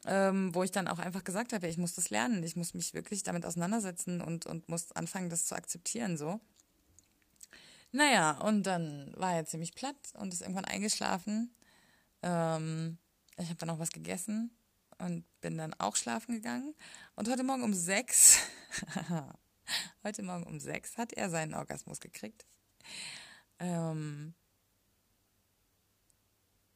ähm, 0.06 0.54
wo 0.54 0.64
ich 0.64 0.72
dann 0.72 0.88
auch 0.88 1.00
einfach 1.00 1.24
gesagt 1.24 1.54
habe, 1.54 1.68
ich 1.68 1.78
muss 1.78 1.94
das 1.94 2.10
lernen, 2.10 2.44
ich 2.44 2.56
muss 2.56 2.74
mich 2.74 2.94
wirklich 2.94 3.24
damit 3.24 3.46
auseinandersetzen 3.46 4.22
und, 4.22 4.46
und 4.46 4.68
muss 4.68 4.92
anfangen, 4.92 5.30
das 5.30 5.46
zu 5.46 5.56
akzeptieren 5.56 6.18
so. 6.18 6.40
Naja, 7.92 8.32
und 8.40 8.64
dann 8.64 9.14
war 9.16 9.36
er 9.36 9.46
ziemlich 9.46 9.76
platt 9.76 9.96
und 10.16 10.34
ist 10.34 10.42
irgendwann 10.42 10.66
eingeschlafen. 10.66 11.54
Ähm, 12.24 12.98
ich 13.38 13.46
habe 13.46 13.58
dann 13.58 13.70
auch 13.70 13.80
was 13.80 13.92
gegessen 13.92 14.52
und 14.98 15.26
bin 15.42 15.58
dann 15.58 15.76
auch 15.76 15.96
schlafen 15.96 16.34
gegangen. 16.34 16.74
Und 17.16 17.30
heute 17.30 17.44
Morgen 17.44 17.64
um 17.64 17.74
sechs, 17.74 18.40
heute 20.04 20.24
Morgen 20.24 20.44
um 20.44 20.60
sechs 20.60 20.98
hat 20.98 21.14
er 21.14 21.30
seinen 21.30 21.54
Orgasmus 21.54 22.00
gekriegt. 22.00 22.46
Ähm, 23.60 24.34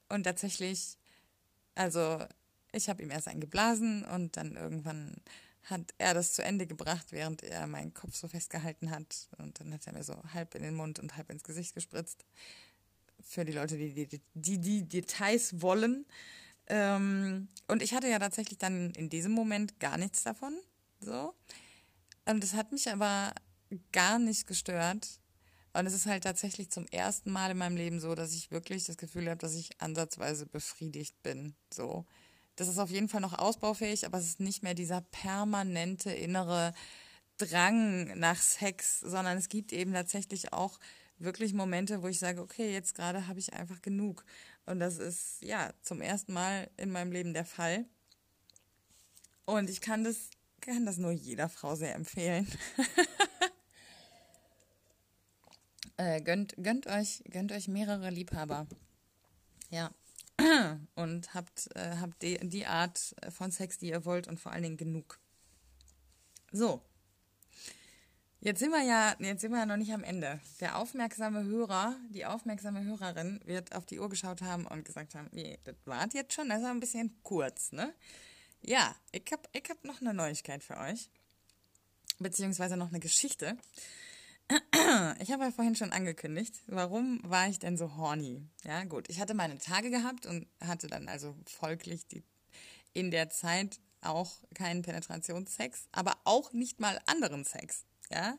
und 0.09 0.23
tatsächlich, 0.23 0.97
also 1.75 2.25
ich 2.71 2.89
habe 2.89 3.03
ihm 3.03 3.11
erst 3.11 3.27
einen 3.27 3.41
geblasen 3.41 4.05
und 4.05 4.37
dann 4.37 4.55
irgendwann 4.55 5.15
hat 5.63 5.93
er 5.97 6.13
das 6.13 6.33
zu 6.33 6.43
Ende 6.43 6.65
gebracht, 6.65 7.07
während 7.11 7.43
er 7.43 7.67
meinen 7.67 7.93
Kopf 7.93 8.15
so 8.15 8.27
festgehalten 8.27 8.89
hat. 8.89 9.27
Und 9.37 9.59
dann 9.59 9.73
hat 9.73 9.85
er 9.85 9.93
mir 9.93 10.03
so 10.03 10.15
halb 10.33 10.55
in 10.55 10.63
den 10.63 10.75
Mund 10.75 10.99
und 10.99 11.17
halb 11.17 11.29
ins 11.29 11.43
Gesicht 11.43 11.73
gespritzt. 11.75 12.25
Für 13.21 13.43
die 13.43 13.51
Leute, 13.51 13.77
die 13.77 13.93
die, 13.93 14.21
die, 14.33 14.59
die 14.59 14.87
Details 14.87 15.61
wollen. 15.61 16.05
Ähm, 16.67 17.49
und 17.67 17.81
ich 17.81 17.93
hatte 17.93 18.07
ja 18.07 18.19
tatsächlich 18.19 18.57
dann 18.57 18.91
in 18.91 19.09
diesem 19.09 19.33
Moment 19.33 19.79
gar 19.79 19.97
nichts 19.97 20.23
davon. 20.23 20.57
So. 21.01 21.33
Und 22.25 22.43
es 22.43 22.53
hat 22.53 22.71
mich 22.71 22.89
aber 22.89 23.33
gar 23.91 24.19
nicht 24.19 24.47
gestört. 24.47 25.19
Und 25.77 25.85
es 25.85 25.93
ist 25.93 26.07
halt 26.07 26.23
tatsächlich 26.23 26.71
zum 26.71 26.87
ersten 26.87 27.31
Mal 27.31 27.51
in 27.51 27.57
meinem 27.59 27.77
Leben 27.77 27.99
so, 27.99 28.15
dass 28.15 28.33
ich 28.33 28.49
wirklich 28.49 28.85
das 28.85 28.97
Gefühl 28.97 29.29
habe, 29.29 29.37
dass 29.37 29.53
ich 29.53 29.79
ansatzweise 29.79 30.47
befriedigt 30.47 31.21
bin. 31.21 31.53
So. 31.71 32.03
Das 32.55 32.67
ist 32.67 32.79
auf 32.79 32.89
jeden 32.89 33.09
Fall 33.09 33.21
noch 33.21 33.37
ausbaufähig, 33.37 34.07
aber 34.07 34.17
es 34.17 34.25
ist 34.25 34.39
nicht 34.39 34.63
mehr 34.63 34.73
dieser 34.73 35.01
permanente 35.01 36.11
innere 36.11 36.73
Drang 37.37 38.17
nach 38.17 38.41
Sex, 38.41 39.01
sondern 39.01 39.37
es 39.37 39.49
gibt 39.49 39.71
eben 39.71 39.93
tatsächlich 39.93 40.51
auch 40.51 40.79
wirklich 41.19 41.53
Momente, 41.53 42.01
wo 42.01 42.07
ich 42.07 42.17
sage, 42.17 42.41
okay, 42.41 42.73
jetzt 42.73 42.95
gerade 42.95 43.27
habe 43.27 43.37
ich 43.37 43.53
einfach 43.53 43.83
genug. 43.83 44.25
Und 44.65 44.79
das 44.79 44.97
ist 44.97 45.43
ja 45.43 45.71
zum 45.83 46.01
ersten 46.01 46.33
Mal 46.33 46.71
in 46.77 46.91
meinem 46.91 47.11
Leben 47.11 47.35
der 47.35 47.45
Fall. 47.45 47.85
Und 49.45 49.69
ich 49.69 49.79
kann 49.79 50.03
das, 50.03 50.31
kann 50.59 50.87
das 50.87 50.97
nur 50.97 51.11
jeder 51.11 51.49
Frau 51.49 51.75
sehr 51.75 51.93
empfehlen. 51.93 52.47
äh, 55.97 56.21
gönnt, 56.21 56.55
gönnt 56.57 56.87
euch, 56.87 57.23
gönnt 57.29 57.51
euch 57.51 57.67
mehrere 57.67 58.09
Liebhaber. 58.09 58.67
Ja. 59.69 59.91
Und 60.95 61.33
habt, 61.33 61.75
äh, 61.75 61.97
habt 61.99 62.21
die, 62.21 62.37
die 62.47 62.65
Art 62.65 63.15
von 63.29 63.51
Sex, 63.51 63.77
die 63.79 63.89
ihr 63.89 64.05
wollt 64.05 64.27
und 64.27 64.39
vor 64.39 64.51
allen 64.51 64.63
Dingen 64.63 64.77
genug. 64.77 65.19
So, 66.51 66.81
Jetzt 68.39 68.59
sind 68.59 68.69
wir 68.69 68.83
ja, 68.83 69.15
jetzt 69.19 69.41
sind 69.41 69.51
wir 69.51 69.59
ja 69.59 69.65
noch 69.65 69.77
nicht 69.77 69.91
am 69.91 70.03
Ende. 70.03 70.39
Der 70.59 70.77
aufmerksame 70.77 71.43
Hörer, 71.43 71.95
die 72.09 72.25
aufmerksame 72.25 72.83
Hörerin 72.83 73.39
wird 73.45 73.73
auf 73.75 73.85
die 73.85 73.99
Uhr 73.99 74.09
geschaut 74.09 74.41
haben 74.41 74.67
und 74.67 74.85
gesagt 74.85 75.15
haben, 75.15 75.27
nee, 75.31 75.57
das 75.63 75.75
war 75.85 76.07
jetzt 76.13 76.33
schon, 76.33 76.47
das 76.49 76.59
ist 76.59 76.65
ein 76.65 76.79
bisschen 76.79 77.17
kurz, 77.23 77.71
ne? 77.71 77.93
Ja, 78.61 78.95
ich 79.11 79.25
hab, 79.31 79.49
ich 79.53 79.67
hab 79.69 79.83
noch 79.83 80.01
eine 80.01 80.13
Neuigkeit 80.13 80.63
für 80.63 80.77
euch. 80.77 81.09
Beziehungsweise 82.19 82.77
noch 82.77 82.89
eine 82.89 82.99
Geschichte. 82.99 83.57
Ich 85.19 85.31
habe 85.31 85.43
ja 85.43 85.51
vorhin 85.51 85.75
schon 85.75 85.91
angekündigt, 85.91 86.55
warum 86.67 87.19
war 87.23 87.49
ich 87.49 87.59
denn 87.59 87.77
so 87.77 87.97
horny? 87.97 88.47
Ja, 88.63 88.85
gut, 88.85 89.09
ich 89.09 89.19
hatte 89.19 89.33
meine 89.33 89.57
Tage 89.57 89.89
gehabt 89.89 90.25
und 90.25 90.47
hatte 90.61 90.87
dann 90.87 91.09
also 91.09 91.35
folglich 91.45 92.07
die, 92.07 92.23
in 92.93 93.11
der 93.11 93.29
Zeit 93.29 93.79
auch 94.01 94.31
keinen 94.53 94.83
Penetrationssex, 94.83 95.87
aber 95.91 96.15
auch 96.23 96.53
nicht 96.53 96.79
mal 96.79 96.99
anderen 97.07 97.43
Sex. 97.43 97.83
Ja. 98.09 98.37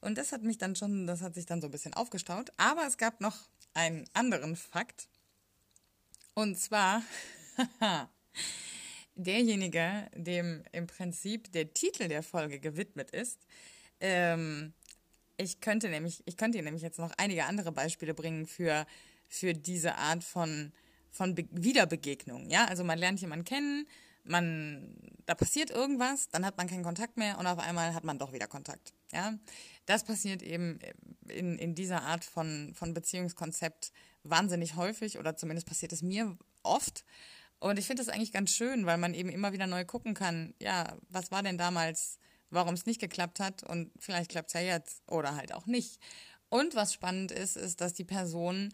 Und 0.00 0.18
das 0.18 0.32
hat 0.32 0.42
mich 0.42 0.58
dann 0.58 0.76
schon, 0.76 1.06
das 1.06 1.20
hat 1.20 1.34
sich 1.34 1.46
dann 1.46 1.60
so 1.60 1.68
ein 1.68 1.70
bisschen 1.70 1.94
aufgestaut. 1.94 2.52
Aber 2.56 2.86
es 2.86 2.98
gab 2.98 3.20
noch 3.20 3.36
einen 3.74 4.04
anderen 4.12 4.56
Fakt. 4.56 5.08
Und 6.34 6.58
zwar 6.58 7.02
derjenige, 9.14 10.10
dem 10.14 10.64
im 10.72 10.86
Prinzip 10.86 11.52
der 11.52 11.72
Titel 11.72 12.08
der 12.08 12.22
Folge 12.22 12.60
gewidmet 12.60 13.10
ist. 13.10 13.38
Ähm, 14.00 14.74
ich 15.36 15.60
könnte 15.60 15.88
nämlich, 15.88 16.22
ich 16.26 16.36
könnte 16.36 16.58
Ihnen 16.58 16.66
nämlich 16.66 16.82
jetzt 16.82 16.98
noch 16.98 17.12
einige 17.16 17.44
andere 17.44 17.72
Beispiele 17.72 18.14
bringen 18.14 18.46
für, 18.46 18.86
für 19.28 19.52
diese 19.52 19.96
Art 19.96 20.24
von, 20.24 20.72
von 21.10 21.34
Be 21.34 21.46
Wiederbegegnung. 21.50 22.48
Ja, 22.50 22.66
also 22.66 22.84
man 22.84 22.98
lernt 22.98 23.20
jemanden 23.20 23.44
kennen, 23.44 23.86
man, 24.24 24.96
da 25.26 25.34
passiert 25.34 25.70
irgendwas, 25.70 26.28
dann 26.28 26.46
hat 26.46 26.56
man 26.56 26.66
keinen 26.66 26.82
Kontakt 26.82 27.16
mehr 27.16 27.38
und 27.38 27.46
auf 27.46 27.58
einmal 27.58 27.94
hat 27.94 28.04
man 28.04 28.18
doch 28.18 28.32
wieder 28.32 28.46
Kontakt. 28.46 28.94
Ja, 29.12 29.34
das 29.86 30.04
passiert 30.04 30.42
eben 30.42 30.78
in, 31.28 31.58
in 31.58 31.74
dieser 31.74 32.02
Art 32.02 32.24
von, 32.24 32.72
von 32.74 32.94
Beziehungskonzept 32.94 33.92
wahnsinnig 34.22 34.76
häufig 34.76 35.18
oder 35.18 35.36
zumindest 35.36 35.68
passiert 35.68 35.92
es 35.92 36.02
mir 36.02 36.36
oft. 36.62 37.04
Und 37.60 37.78
ich 37.78 37.86
finde 37.86 38.02
das 38.02 38.12
eigentlich 38.12 38.32
ganz 38.32 38.50
schön, 38.50 38.86
weil 38.86 38.98
man 38.98 39.14
eben 39.14 39.28
immer 39.28 39.52
wieder 39.52 39.66
neu 39.66 39.84
gucken 39.84 40.14
kann, 40.14 40.54
ja, 40.60 40.96
was 41.08 41.30
war 41.30 41.42
denn 41.42 41.58
damals, 41.58 42.18
warum 42.54 42.74
es 42.74 42.86
nicht 42.86 43.00
geklappt 43.00 43.40
hat 43.40 43.62
und 43.62 43.90
vielleicht 43.98 44.30
klappt 44.30 44.48
es 44.48 44.54
ja 44.54 44.60
jetzt 44.60 45.02
oder 45.08 45.36
halt 45.36 45.52
auch 45.52 45.66
nicht. 45.66 46.00
Und 46.48 46.74
was 46.74 46.92
spannend 46.92 47.32
ist, 47.32 47.56
ist, 47.56 47.80
dass 47.80 47.94
die 47.94 48.04
Person 48.04 48.72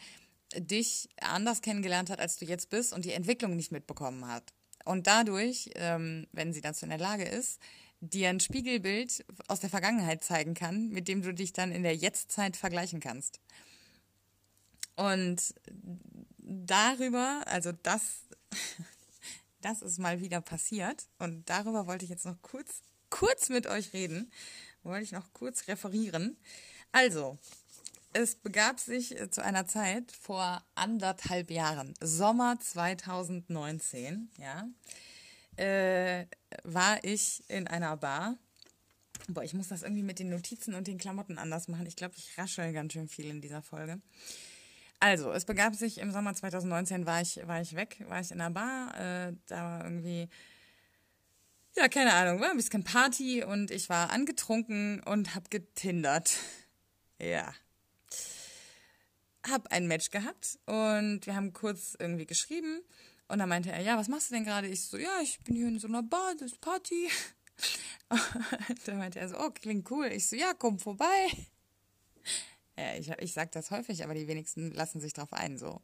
dich 0.54 1.08
anders 1.20 1.62
kennengelernt 1.62 2.10
hat, 2.10 2.20
als 2.20 2.36
du 2.36 2.44
jetzt 2.44 2.70
bist 2.70 2.92
und 2.92 3.04
die 3.04 3.12
Entwicklung 3.12 3.56
nicht 3.56 3.72
mitbekommen 3.72 4.26
hat. 4.26 4.52
Und 4.84 5.06
dadurch, 5.06 5.70
ähm, 5.76 6.26
wenn 6.32 6.52
sie 6.52 6.60
dazu 6.60 6.84
in 6.84 6.90
der 6.90 6.98
Lage 6.98 7.24
ist, 7.24 7.60
dir 8.00 8.30
ein 8.30 8.40
Spiegelbild 8.40 9.24
aus 9.46 9.60
der 9.60 9.70
Vergangenheit 9.70 10.24
zeigen 10.24 10.54
kann, 10.54 10.88
mit 10.88 11.06
dem 11.06 11.22
du 11.22 11.34
dich 11.34 11.52
dann 11.52 11.70
in 11.70 11.82
der 11.82 11.94
Jetztzeit 11.94 12.56
vergleichen 12.56 13.00
kannst. 13.00 13.40
Und 14.96 15.54
darüber, 16.38 17.42
also 17.46 17.72
das, 17.72 18.26
das 19.60 19.82
ist 19.82 19.98
mal 19.98 20.20
wieder 20.20 20.40
passiert. 20.40 21.08
Und 21.18 21.48
darüber 21.48 21.86
wollte 21.86 22.04
ich 22.04 22.10
jetzt 22.10 22.26
noch 22.26 22.40
kurz, 22.42 22.82
kurz 23.10 23.48
mit 23.48 23.66
euch 23.66 23.92
reden. 23.92 24.30
Wollte 24.82 25.04
ich 25.04 25.12
noch 25.12 25.32
kurz 25.32 25.68
referieren. 25.68 26.36
Also, 26.92 27.38
es 28.12 28.34
begab 28.34 28.80
sich 28.80 29.18
äh, 29.18 29.30
zu 29.30 29.42
einer 29.42 29.66
Zeit 29.66 30.10
vor 30.12 30.64
anderthalb 30.74 31.50
Jahren, 31.50 31.94
Sommer 32.00 32.58
2019, 32.58 34.30
ja, 34.38 34.68
äh, 35.56 36.26
war 36.64 37.02
ich 37.04 37.42
in 37.48 37.68
einer 37.68 37.96
Bar. 37.96 38.36
Boah, 39.28 39.44
ich 39.44 39.54
muss 39.54 39.68
das 39.68 39.82
irgendwie 39.82 40.02
mit 40.02 40.18
den 40.18 40.30
Notizen 40.30 40.74
und 40.74 40.86
den 40.86 40.98
Klamotten 40.98 41.38
anders 41.38 41.68
machen. 41.68 41.86
Ich 41.86 41.94
glaube, 41.94 42.14
ich 42.16 42.36
raschel 42.36 42.72
ganz 42.72 42.94
schön 42.94 43.08
viel 43.08 43.26
in 43.26 43.40
dieser 43.40 43.62
Folge. 43.62 44.00
Also, 44.98 45.32
es 45.32 45.44
begab 45.44 45.74
sich 45.74 45.98
im 45.98 46.12
Sommer 46.12 46.34
2019, 46.34 47.06
war 47.06 47.22
ich, 47.22 47.40
war 47.46 47.60
ich 47.60 47.74
weg, 47.76 48.04
war 48.08 48.20
ich 48.20 48.32
in 48.32 48.40
einer 48.40 48.50
Bar, 48.50 48.94
äh, 48.98 49.34
da 49.46 49.62
war 49.62 49.84
irgendwie, 49.84 50.28
ja, 51.76 51.88
keine 51.88 52.12
Ahnung, 52.12 52.40
war 52.40 52.50
ein 52.50 52.56
bisschen 52.56 52.85
Party 52.85 53.44
und 53.44 53.70
ich 53.70 53.88
war 53.88 54.11
angetrunken 54.11 55.00
und 55.04 55.35
hab 55.35 55.50
getindert. 55.50 56.37
Ja, 57.20 57.54
habe 59.48 59.70
ein 59.70 59.87
Match 59.87 60.11
gehabt 60.11 60.59
und 60.66 61.26
wir 61.26 61.35
haben 61.35 61.52
kurz 61.52 61.96
irgendwie 61.98 62.26
geschrieben 62.26 62.80
und 63.28 63.38
dann 63.38 63.48
meinte 63.48 63.70
er, 63.70 63.80
ja, 63.80 63.96
was 63.96 64.09
machst 64.09 64.30
du 64.30 64.35
denn 64.35 64.44
gerade? 64.44 64.66
Ich 64.68 64.83
so, 64.83 64.98
ja, 64.98 65.20
ich 65.22 65.40
bin 65.40 65.56
hier 65.56 65.68
in 65.68 65.78
so 65.78 65.88
einer 65.88 66.02
Bar, 66.02 66.35
das 66.38 66.52
ist 66.52 66.61
Party. 66.61 67.09
Und 68.09 68.20
dann 68.87 68.98
meinte 68.98 69.20
er 69.20 69.28
so, 69.28 69.38
oh, 69.38 69.50
klingt 69.50 69.90
cool. 69.90 70.06
Ich 70.06 70.28
so, 70.28 70.37
ja, 70.37 70.52
komm 70.54 70.78
vorbei. 70.78 71.28
Ja, 72.76 72.94
ich, 72.96 73.09
ich 73.09 73.33
sag 73.33 73.52
das 73.52 73.70
häufig, 73.70 74.02
aber 74.02 74.14
die 74.14 74.26
wenigsten 74.26 74.72
lassen 74.72 75.00
sich 75.00 75.12
drauf 75.12 75.33
ein, 75.33 75.59
so. 75.59 75.80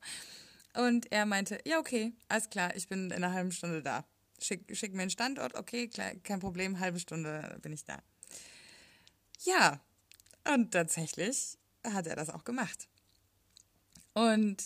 Und 0.74 1.10
er 1.12 1.24
meinte, 1.24 1.58
ja, 1.64 1.78
okay, 1.78 2.12
alles 2.28 2.50
klar, 2.50 2.74
ich 2.74 2.88
bin 2.88 3.06
in 3.06 3.12
einer 3.12 3.32
halben 3.32 3.52
Stunde 3.52 3.82
da. 3.82 4.04
Schick, 4.40 4.76
schick 4.76 4.94
mir 4.94 5.02
einen 5.02 5.10
Standort, 5.10 5.54
okay, 5.54 5.88
kein 6.22 6.40
Problem, 6.40 6.78
halbe 6.80 6.98
Stunde 6.98 7.58
bin 7.62 7.72
ich 7.72 7.84
da. 7.84 8.02
Ja, 9.44 9.80
und 10.52 10.72
tatsächlich 10.72 11.58
hat 11.84 12.06
er 12.06 12.16
das 12.16 12.30
auch 12.30 12.44
gemacht. 12.44 12.88
Und 14.14 14.62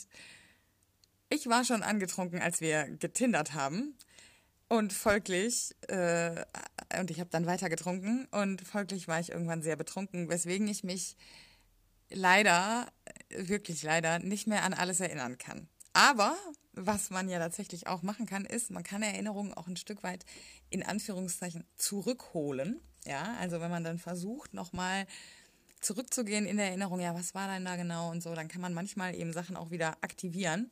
ich 1.29 1.49
war 1.49 1.65
schon 1.65 1.83
angetrunken, 1.83 2.41
als 2.41 2.61
wir 2.61 2.85
getindert 2.85 3.55
haben. 3.55 3.97
Und 4.69 4.93
folglich, 4.93 5.75
äh, 5.89 6.45
und 7.01 7.11
ich 7.11 7.19
habe 7.19 7.31
dann 7.31 7.47
weiter 7.47 7.69
getrunken 7.69 8.27
und 8.31 8.61
folglich 8.61 9.09
war 9.09 9.19
ich 9.19 9.31
irgendwann 9.31 9.63
sehr 9.63 9.75
betrunken, 9.75 10.29
weswegen 10.29 10.69
ich 10.69 10.85
mich 10.85 11.17
leider, 12.09 12.87
wirklich 13.31 13.83
leider, 13.83 14.21
nicht 14.21 14.47
mehr 14.47 14.63
an 14.63 14.73
alles 14.73 15.01
erinnern 15.01 15.39
kann. 15.39 15.69
Aber 15.93 16.37
was 16.73 17.11
man 17.11 17.29
ja 17.29 17.39
tatsächlich 17.39 17.87
auch 17.87 18.03
machen 18.03 18.27
kann, 18.27 18.45
ist, 18.45 18.71
man 18.71 18.83
kann 18.83 19.03
Erinnerungen 19.03 19.55
auch 19.55 19.67
ein 19.67 19.77
Stück 19.77 20.03
weit 20.03 20.25
in 20.71 20.83
Anführungszeichen 20.83 21.65
zurückholen. 21.77 22.81
Ja, 23.05 23.35
also 23.41 23.61
wenn 23.61 23.71
man 23.71 23.85
dann 23.85 23.99
versucht, 23.99 24.55
nochmal 24.55 25.07
zurückzugehen 25.81 26.47
in 26.47 26.59
der 26.59 26.67
Erinnerung, 26.67 27.01
ja, 27.01 27.15
was 27.15 27.35
war 27.35 27.49
denn 27.49 27.65
da 27.65 27.77
genau 27.77 28.11
und 28.11 28.23
so, 28.23 28.35
dann 28.35 28.49
kann 28.49 28.61
man 28.61 28.75
manchmal 28.75 29.15
eben 29.15 29.33
Sachen 29.33 29.57
auch 29.57 29.71
wieder 29.71 29.97
aktivieren 30.03 30.71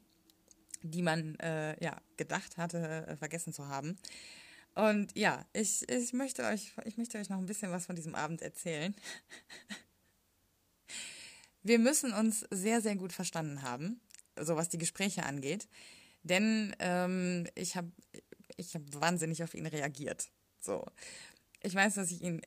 die 0.83 1.03
man 1.03 1.35
äh, 1.37 1.83
ja 1.83 2.01
gedacht 2.17 2.57
hatte, 2.57 3.07
äh, 3.07 3.17
vergessen 3.17 3.53
zu 3.53 3.69
haben. 3.69 3.99
Und 4.75 5.17
ja, 5.17 5.45
ich, 5.53 5.89
ich, 5.89 6.13
möchte 6.13 6.45
euch, 6.45 6.73
ich 6.85 6.97
möchte 6.97 7.19
euch 7.19 7.29
noch 7.29 7.39
ein 7.39 7.47
bisschen 7.47 7.73
was 7.73 7.87
von 7.87 7.97
diesem 7.97 8.15
Abend 8.15 8.43
erzählen. 8.43 8.95
Wir 11.63 11.79
müssen 11.79 12.13
uns 12.13 12.47
sehr, 12.51 12.81
sehr 12.81 12.97
gut 12.97 13.13
verstanden 13.13 13.63
haben, 13.63 14.01
so 14.43 14.57
was 14.57 14.69
die 14.69 14.79
Gespräche 14.79 15.25
angeht. 15.25 15.69
Denn 16.23 16.75
ähm, 16.79 17.47
ich 17.55 17.77
habe 17.77 17.91
ich 18.57 18.75
hab 18.75 18.83
wahnsinnig 18.95 19.43
auf 19.43 19.55
ihn 19.55 19.67
reagiert. 19.67 20.29
So. 20.61 20.85
Ich 21.63 21.75
weiß, 21.75 21.95
dass 21.95 22.11
ich 22.11 22.23
ihn 22.23 22.43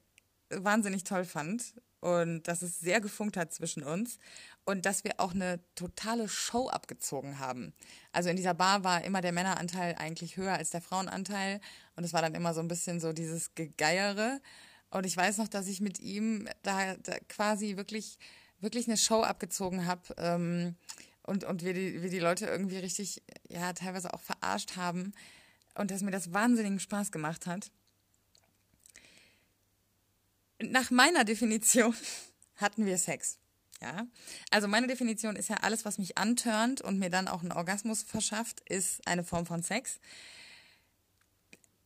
wahnsinnig 0.49 1.03
toll 1.03 1.25
fand 1.25 1.73
und 2.01 2.47
dass 2.47 2.61
es 2.61 2.79
sehr 2.79 2.99
gefunkt 2.99 3.37
hat 3.37 3.53
zwischen 3.53 3.83
uns 3.83 4.17
und 4.65 4.85
dass 4.85 5.03
wir 5.03 5.19
auch 5.19 5.33
eine 5.33 5.59
totale 5.75 6.27
Show 6.27 6.67
abgezogen 6.67 7.39
haben. 7.39 7.73
Also 8.11 8.29
in 8.29 8.35
dieser 8.35 8.53
Bar 8.53 8.83
war 8.83 9.03
immer 9.03 9.21
der 9.21 9.31
Männeranteil 9.31 9.95
eigentlich 9.95 10.35
höher 10.35 10.53
als 10.53 10.71
der 10.71 10.81
Frauenanteil 10.81 11.61
und 11.95 12.03
es 12.03 12.13
war 12.13 12.21
dann 12.21 12.35
immer 12.35 12.53
so 12.53 12.59
ein 12.59 12.67
bisschen 12.67 12.99
so 12.99 13.13
dieses 13.13 13.55
Gegeiere. 13.55 14.41
Und 14.89 15.05
ich 15.05 15.15
weiß 15.15 15.37
noch, 15.37 15.47
dass 15.47 15.67
ich 15.67 15.79
mit 15.79 15.99
ihm 15.99 16.49
da, 16.63 16.95
da 16.95 17.17
quasi 17.29 17.77
wirklich, 17.77 18.17
wirklich 18.59 18.87
eine 18.87 18.97
Show 18.97 19.21
abgezogen 19.21 19.85
habe 19.85 20.01
ähm, 20.17 20.75
und, 21.31 21.43
und 21.43 21.63
wir, 21.63 21.73
die, 21.73 22.03
wir 22.03 22.09
die 22.09 22.19
Leute 22.19 22.45
irgendwie 22.45 22.77
richtig, 22.77 23.23
ja, 23.49 23.73
teilweise 23.73 24.13
auch 24.13 24.21
verarscht 24.21 24.75
haben 24.75 25.13
und 25.75 25.89
dass 25.89 26.01
mir 26.01 26.11
das 26.11 26.33
wahnsinnigen 26.33 26.79
Spaß 26.79 27.11
gemacht 27.11 27.47
hat 27.47 27.71
nach 30.63 30.91
meiner 30.91 31.23
Definition 31.23 31.95
hatten 32.55 32.85
wir 32.85 32.97
Sex. 32.97 33.37
Ja, 33.81 34.05
also 34.51 34.67
meine 34.67 34.85
Definition 34.85 35.35
ist 35.35 35.49
ja 35.49 35.57
alles, 35.57 35.85
was 35.85 35.97
mich 35.97 36.19
antörnt 36.19 36.81
und 36.81 36.99
mir 36.99 37.09
dann 37.09 37.27
auch 37.27 37.41
einen 37.41 37.51
Orgasmus 37.51 38.03
verschafft, 38.03 38.61
ist 38.69 39.05
eine 39.07 39.23
Form 39.23 39.47
von 39.47 39.63
Sex. 39.63 39.99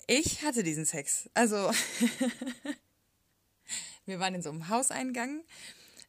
Ich 0.08 0.44
hatte 0.44 0.62
diesen 0.62 0.86
Sex. 0.86 1.30
Also 1.34 1.56
wir 4.06 4.20
waren 4.20 4.36
in 4.36 4.42
so 4.42 4.50
einem 4.50 4.68
Hauseingang 4.68 5.42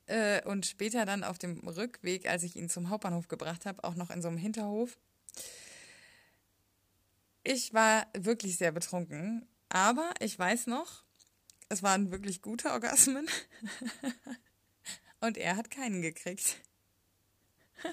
äh, 0.07 0.42
und 0.45 0.66
später 0.66 1.05
dann 1.07 1.25
auf 1.25 1.38
dem 1.38 1.59
Rückweg, 1.66 2.29
als 2.29 2.42
ich 2.42 2.57
ihn 2.57 2.69
zum 2.69 2.88
Hauptbahnhof 2.90 3.29
gebracht 3.29 3.66
habe, 3.66 3.85
auch 3.85 3.95
noch 3.95 4.11
in 4.11 4.23
so 4.23 4.29
einem 4.29 4.38
Hinterhof. 4.38 4.99
Ich 7.42 7.73
war 7.75 8.07
wirklich 8.16 8.57
sehr 8.57 8.73
betrunken, 8.73 9.47
aber 9.69 10.12
ich 10.21 10.38
weiß 10.38 10.66
noch, 10.66 11.05
es 11.69 11.83
waren 11.83 12.11
wirklich 12.11 12.42
gute 12.42 12.71
Orgasmen. 12.71 13.29
Und 15.21 15.37
er 15.37 15.57
hat 15.57 15.71
keinen 15.71 16.03
gekriegt. 16.03 16.57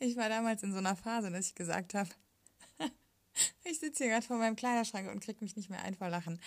Ich 0.00 0.16
war 0.16 0.28
damals 0.28 0.62
in 0.62 0.70
so 0.70 0.78
einer 0.78 0.94
Phase, 0.94 1.28
dass 1.28 1.48
ich 1.48 1.56
gesagt 1.56 1.92
habe, 1.94 2.08
ich 3.64 3.80
sitze 3.80 4.04
hier 4.04 4.12
gerade 4.12 4.24
vor 4.24 4.38
meinem 4.38 4.54
Kleiderschrank 4.54 5.10
und 5.10 5.18
krieg 5.18 5.42
mich 5.42 5.56
nicht 5.56 5.70
mehr 5.70 5.82
ein 5.82 5.96
vor 5.96 6.08
Lachen. 6.08 6.40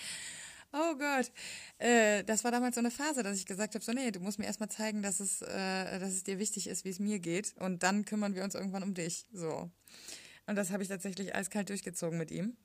Oh 0.74 0.96
Gott. 0.96 1.32
Äh, 1.80 2.24
das 2.24 2.44
war 2.44 2.52
damals 2.52 2.76
so 2.76 2.80
eine 2.80 2.92
Phase, 2.92 3.24
dass 3.24 3.38
ich 3.38 3.46
gesagt 3.46 3.76
habe, 3.76 3.84
so 3.84 3.92
nee, 3.92 4.12
du 4.12 4.20
musst 4.20 4.40
mir 4.40 4.46
erstmal 4.46 4.70
zeigen, 4.70 5.04
dass 5.04 5.20
es, 5.20 5.42
äh, 5.42 6.00
dass 6.00 6.10
es 6.10 6.24
dir 6.24 6.40
wichtig 6.40 6.68
ist, 6.68 6.86
wie 6.86 6.90
es 6.90 7.00
mir 7.00 7.20
geht. 7.20 7.54
Und 7.60 7.84
dann 7.84 8.06
kümmern 8.06 8.36
wir 8.36 8.44
uns 8.44 8.56
irgendwann 8.56 8.84
um 8.84 8.94
dich. 8.94 9.26
So. 9.34 9.70
Und 10.48 10.56
das 10.56 10.72
habe 10.72 10.84
ich 10.84 10.90
tatsächlich 10.90 11.36
eiskalt 11.36 11.70
durchgezogen 11.70 12.18
mit 12.18 12.32
ihm. 12.32 12.56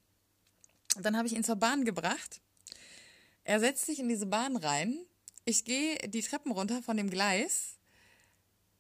Und 0.97 1.05
dann 1.05 1.17
habe 1.17 1.27
ich 1.27 1.35
ihn 1.35 1.45
zur 1.45 1.57
Bahn 1.57 1.85
gebracht 1.85 2.41
er 3.47 3.61
setzt 3.61 3.87
sich 3.87 4.01
in 4.01 4.09
diese 4.09 4.27
Bahn 4.27 4.57
rein. 4.57 5.07
Ich 5.45 5.65
gehe 5.65 5.97
die 6.09 6.21
Treppen 6.21 6.51
runter 6.51 6.83
von 6.83 6.97
dem 6.97 7.09
Gleis 7.09 7.79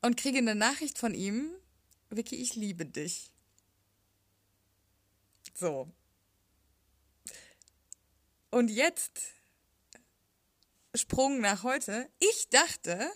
und 0.03 0.17
kriege 0.17 0.39
eine 0.39 0.57
Nachricht 0.57 0.99
von 0.99 1.15
ihm. 1.15 1.53
Vicky, 2.11 2.35
ich 2.35 2.57
liebe 2.57 2.85
dich. 2.85 3.31
So. 5.55 5.89
Und 8.57 8.71
jetzt 8.71 9.21
Sprung 10.95 11.43
nach 11.43 11.63
heute. 11.63 12.09
Ich 12.19 12.49
dachte, 12.49 13.11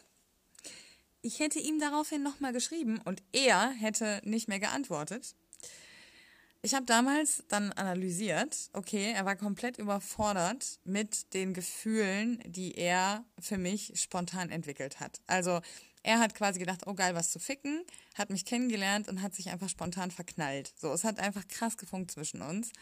ich 1.22 1.38
hätte 1.40 1.58
ihm 1.58 1.80
daraufhin 1.80 2.22
nochmal 2.22 2.52
geschrieben 2.52 3.00
und 3.06 3.22
er 3.32 3.70
hätte 3.70 4.20
nicht 4.22 4.48
mehr 4.48 4.60
geantwortet. 4.60 5.34
Ich 6.60 6.74
habe 6.74 6.84
damals 6.84 7.42
dann 7.48 7.72
analysiert, 7.72 8.68
okay, 8.74 9.12
er 9.12 9.24
war 9.24 9.34
komplett 9.34 9.78
überfordert 9.78 10.78
mit 10.84 11.32
den 11.32 11.54
Gefühlen, 11.54 12.42
die 12.44 12.74
er 12.74 13.24
für 13.38 13.56
mich 13.56 13.92
spontan 13.94 14.50
entwickelt 14.50 15.00
hat. 15.00 15.22
Also 15.26 15.62
er 16.02 16.18
hat 16.18 16.34
quasi 16.34 16.58
gedacht, 16.58 16.82
oh 16.86 16.92
geil, 16.92 17.14
was 17.14 17.30
zu 17.30 17.38
ficken, 17.38 17.86
hat 18.14 18.28
mich 18.28 18.44
kennengelernt 18.44 19.08
und 19.08 19.22
hat 19.22 19.34
sich 19.34 19.48
einfach 19.48 19.70
spontan 19.70 20.10
verknallt. 20.10 20.74
So, 20.76 20.92
es 20.92 21.02
hat 21.02 21.18
einfach 21.18 21.48
krass 21.48 21.78
gefunkt 21.78 22.10
zwischen 22.10 22.42
uns. 22.42 22.72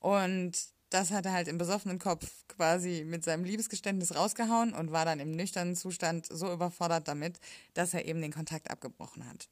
Und 0.00 0.72
das 0.90 1.10
hat 1.10 1.26
er 1.26 1.32
halt 1.32 1.48
im 1.48 1.58
besoffenen 1.58 1.98
Kopf 1.98 2.30
quasi 2.48 3.04
mit 3.04 3.24
seinem 3.24 3.44
Liebesgeständnis 3.44 4.14
rausgehauen 4.14 4.72
und 4.72 4.90
war 4.90 5.04
dann 5.04 5.20
im 5.20 5.32
nüchternen 5.32 5.76
Zustand 5.76 6.26
so 6.30 6.52
überfordert 6.52 7.08
damit, 7.08 7.38
dass 7.74 7.94
er 7.94 8.06
eben 8.06 8.22
den 8.22 8.32
Kontakt 8.32 8.70
abgebrochen 8.70 9.28
hat. 9.28 9.48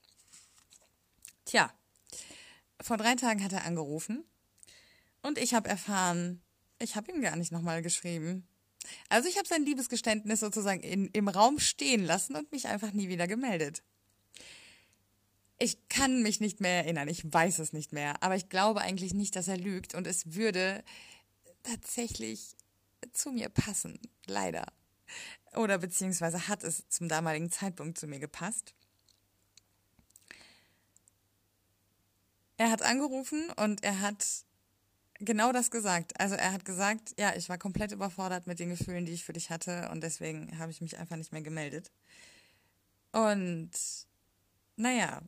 Tja, 1.45 1.73
vor 2.81 2.97
drei 2.97 3.15
Tagen 3.15 3.45
hat 3.45 3.53
er 3.53 3.65
angerufen 3.65 4.25
und 5.23 5.39
ich 5.39 5.55
habe 5.55 5.69
erfahren, 5.69 6.43
ich 6.79 6.97
habe 6.97 7.13
ihm 7.13 7.21
gar 7.21 7.37
nicht 7.37 7.53
nochmal 7.53 7.83
geschrieben. 7.83 8.47
Also 9.09 9.29
ich 9.29 9.37
habe 9.37 9.49
sein 9.49 9.65
Liebesgeständnis 9.65 10.41
sozusagen 10.41 10.81
in, 10.81 11.09
im 11.09 11.29
Raum 11.29 11.59
stehen 11.59 12.05
lassen 12.05 12.37
und 12.37 12.53
mich 12.53 12.69
einfach 12.69 12.93
nie 12.93 13.09
wieder 13.09 13.27
gemeldet. 13.27 13.83
Ich 15.59 15.89
kann 15.89 16.23
mich 16.23 16.41
nicht 16.41 16.61
mehr 16.61 16.85
erinnern, 16.85 17.09
ich 17.09 17.33
weiß 17.33 17.61
es 17.61 17.73
nicht 17.73 17.93
mehr, 17.93 18.23
aber 18.23 18.37
ich 18.37 18.51
glaube 18.51 18.83
eigentlich 18.83 19.15
nicht, 19.15 19.37
dass 19.37 19.49
er 19.49 19.57
lügt 19.57 19.95
und 19.95 20.07
es 20.07 20.35
würde 20.35 20.85
tatsächlich 21.67 22.57
zu 23.13 23.31
mir 23.31 23.49
passen, 23.49 23.99
leider. 24.27 24.67
Oder 25.55 25.79
beziehungsweise 25.79 26.49
hat 26.49 26.65
es 26.65 26.89
zum 26.89 27.09
damaligen 27.09 27.51
Zeitpunkt 27.51 27.99
zu 27.99 28.07
mir 28.07 28.19
gepasst. 28.19 28.75
Er 32.59 32.71
hat 32.71 32.83
angerufen 32.83 33.51
und 33.57 33.83
er 33.83 34.01
hat 34.01 34.25
genau 35.19 35.53
das 35.53 35.71
gesagt. 35.71 36.19
Also 36.21 36.35
er 36.35 36.53
hat 36.53 36.65
gesagt, 36.65 37.15
ja, 37.19 37.35
ich 37.35 37.49
war 37.49 37.59
komplett 37.59 37.93
überfordert 37.93 38.47
mit 38.47 38.59
den 38.59 38.71
Gefühlen, 38.71 39.07
die 39.07 39.13
ich 39.13 39.25
für 39.25 39.33
dich 39.33 39.51
hatte 39.51 39.89
und 39.91 40.03
deswegen 40.03 40.59
habe 40.59 40.71
ich 40.71 40.81
mich 40.81 40.99
einfach 40.99 41.17
nicht 41.17 41.33
mehr 41.33 41.43
gemeldet. 41.43 41.91
Und 43.13 43.71
naja, 44.77 45.23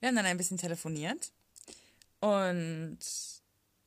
wir 0.00 0.08
haben 0.08 0.16
dann 0.16 0.26
ein 0.26 0.36
bisschen 0.36 0.58
telefoniert 0.58 1.32
und 2.20 2.98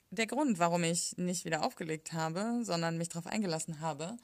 der 0.09 0.27
Grund, 0.27 0.59
warum 0.59 0.83
ich 0.83 1.17
nicht 1.17 1.45
wieder 1.45 1.65
aufgelegt 1.65 2.13
habe, 2.13 2.61
sondern 2.63 2.97
mich 2.97 3.09
darauf 3.09 3.27
eingelassen 3.27 3.81
habe, 3.81 4.17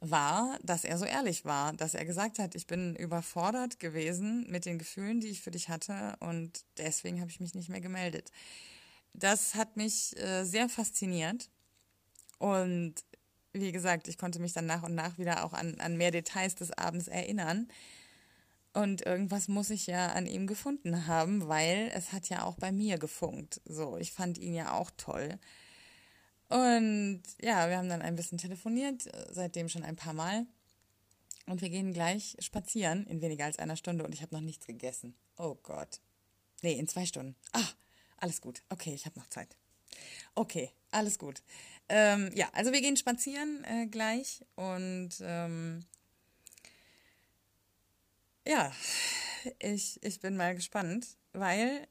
war, 0.00 0.58
dass 0.62 0.84
er 0.84 0.96
so 0.96 1.04
ehrlich 1.04 1.44
war, 1.44 1.74
dass 1.74 1.94
er 1.94 2.04
gesagt 2.04 2.38
hat, 2.38 2.54
ich 2.54 2.66
bin 2.66 2.96
überfordert 2.96 3.78
gewesen 3.78 4.46
mit 4.48 4.64
den 4.64 4.78
Gefühlen, 4.78 5.20
die 5.20 5.28
ich 5.28 5.42
für 5.42 5.50
dich 5.50 5.68
hatte 5.68 6.16
und 6.20 6.64
deswegen 6.78 7.20
habe 7.20 7.30
ich 7.30 7.40
mich 7.40 7.54
nicht 7.54 7.68
mehr 7.68 7.82
gemeldet. 7.82 8.30
Das 9.12 9.54
hat 9.54 9.76
mich 9.76 10.16
äh, 10.18 10.44
sehr 10.44 10.68
fasziniert 10.68 11.50
und 12.38 12.94
wie 13.52 13.72
gesagt, 13.72 14.08
ich 14.08 14.16
konnte 14.16 14.38
mich 14.38 14.52
dann 14.52 14.66
nach 14.66 14.84
und 14.84 14.94
nach 14.94 15.18
wieder 15.18 15.44
auch 15.44 15.52
an, 15.52 15.78
an 15.80 15.96
mehr 15.96 16.12
Details 16.12 16.54
des 16.54 16.70
Abends 16.72 17.08
erinnern. 17.08 17.68
Und 18.72 19.04
irgendwas 19.04 19.48
muss 19.48 19.70
ich 19.70 19.86
ja 19.86 20.12
an 20.12 20.26
ihm 20.26 20.46
gefunden 20.46 21.06
haben, 21.06 21.48
weil 21.48 21.90
es 21.94 22.12
hat 22.12 22.28
ja 22.28 22.44
auch 22.44 22.54
bei 22.54 22.70
mir 22.70 22.98
gefunkt. 22.98 23.60
So, 23.64 23.96
ich 23.96 24.12
fand 24.12 24.38
ihn 24.38 24.54
ja 24.54 24.72
auch 24.72 24.90
toll. 24.96 25.38
Und 26.48 27.22
ja, 27.40 27.68
wir 27.68 27.78
haben 27.78 27.88
dann 27.88 28.02
ein 28.02 28.16
bisschen 28.16 28.38
telefoniert, 28.38 29.08
seitdem 29.30 29.68
schon 29.68 29.82
ein 29.82 29.96
paar 29.96 30.12
Mal. 30.12 30.46
Und 31.46 31.62
wir 31.62 31.70
gehen 31.70 31.92
gleich 31.92 32.36
spazieren 32.38 33.06
in 33.06 33.20
weniger 33.20 33.44
als 33.44 33.58
einer 33.58 33.76
Stunde 33.76 34.04
und 34.04 34.14
ich 34.14 34.22
habe 34.22 34.34
noch 34.34 34.42
nichts 34.42 34.66
gegessen. 34.66 35.16
Oh 35.36 35.56
Gott. 35.62 36.00
Nee, 36.62 36.74
in 36.74 36.86
zwei 36.86 37.06
Stunden. 37.06 37.34
Ah, 37.52 37.68
alles 38.18 38.40
gut. 38.40 38.62
Okay, 38.68 38.94
ich 38.94 39.06
habe 39.06 39.18
noch 39.18 39.28
Zeit. 39.28 39.56
Okay, 40.34 40.70
alles 40.92 41.18
gut. 41.18 41.42
Ähm, 41.88 42.30
ja, 42.34 42.48
also 42.52 42.72
wir 42.72 42.80
gehen 42.80 42.96
spazieren 42.96 43.64
äh, 43.64 43.86
gleich 43.86 44.44
und 44.54 45.10
ähm, 45.22 45.84
ja, 48.46 48.72
ich, 49.58 50.02
ich 50.02 50.20
bin 50.20 50.36
mal 50.36 50.54
gespannt, 50.54 51.06
weil 51.32 51.86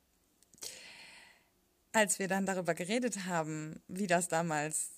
als 1.92 2.20
wir 2.20 2.28
dann 2.28 2.46
darüber 2.46 2.74
geredet 2.74 3.26
haben, 3.26 3.82
wie 3.88 4.08
das 4.08 4.28
damals 4.28 4.92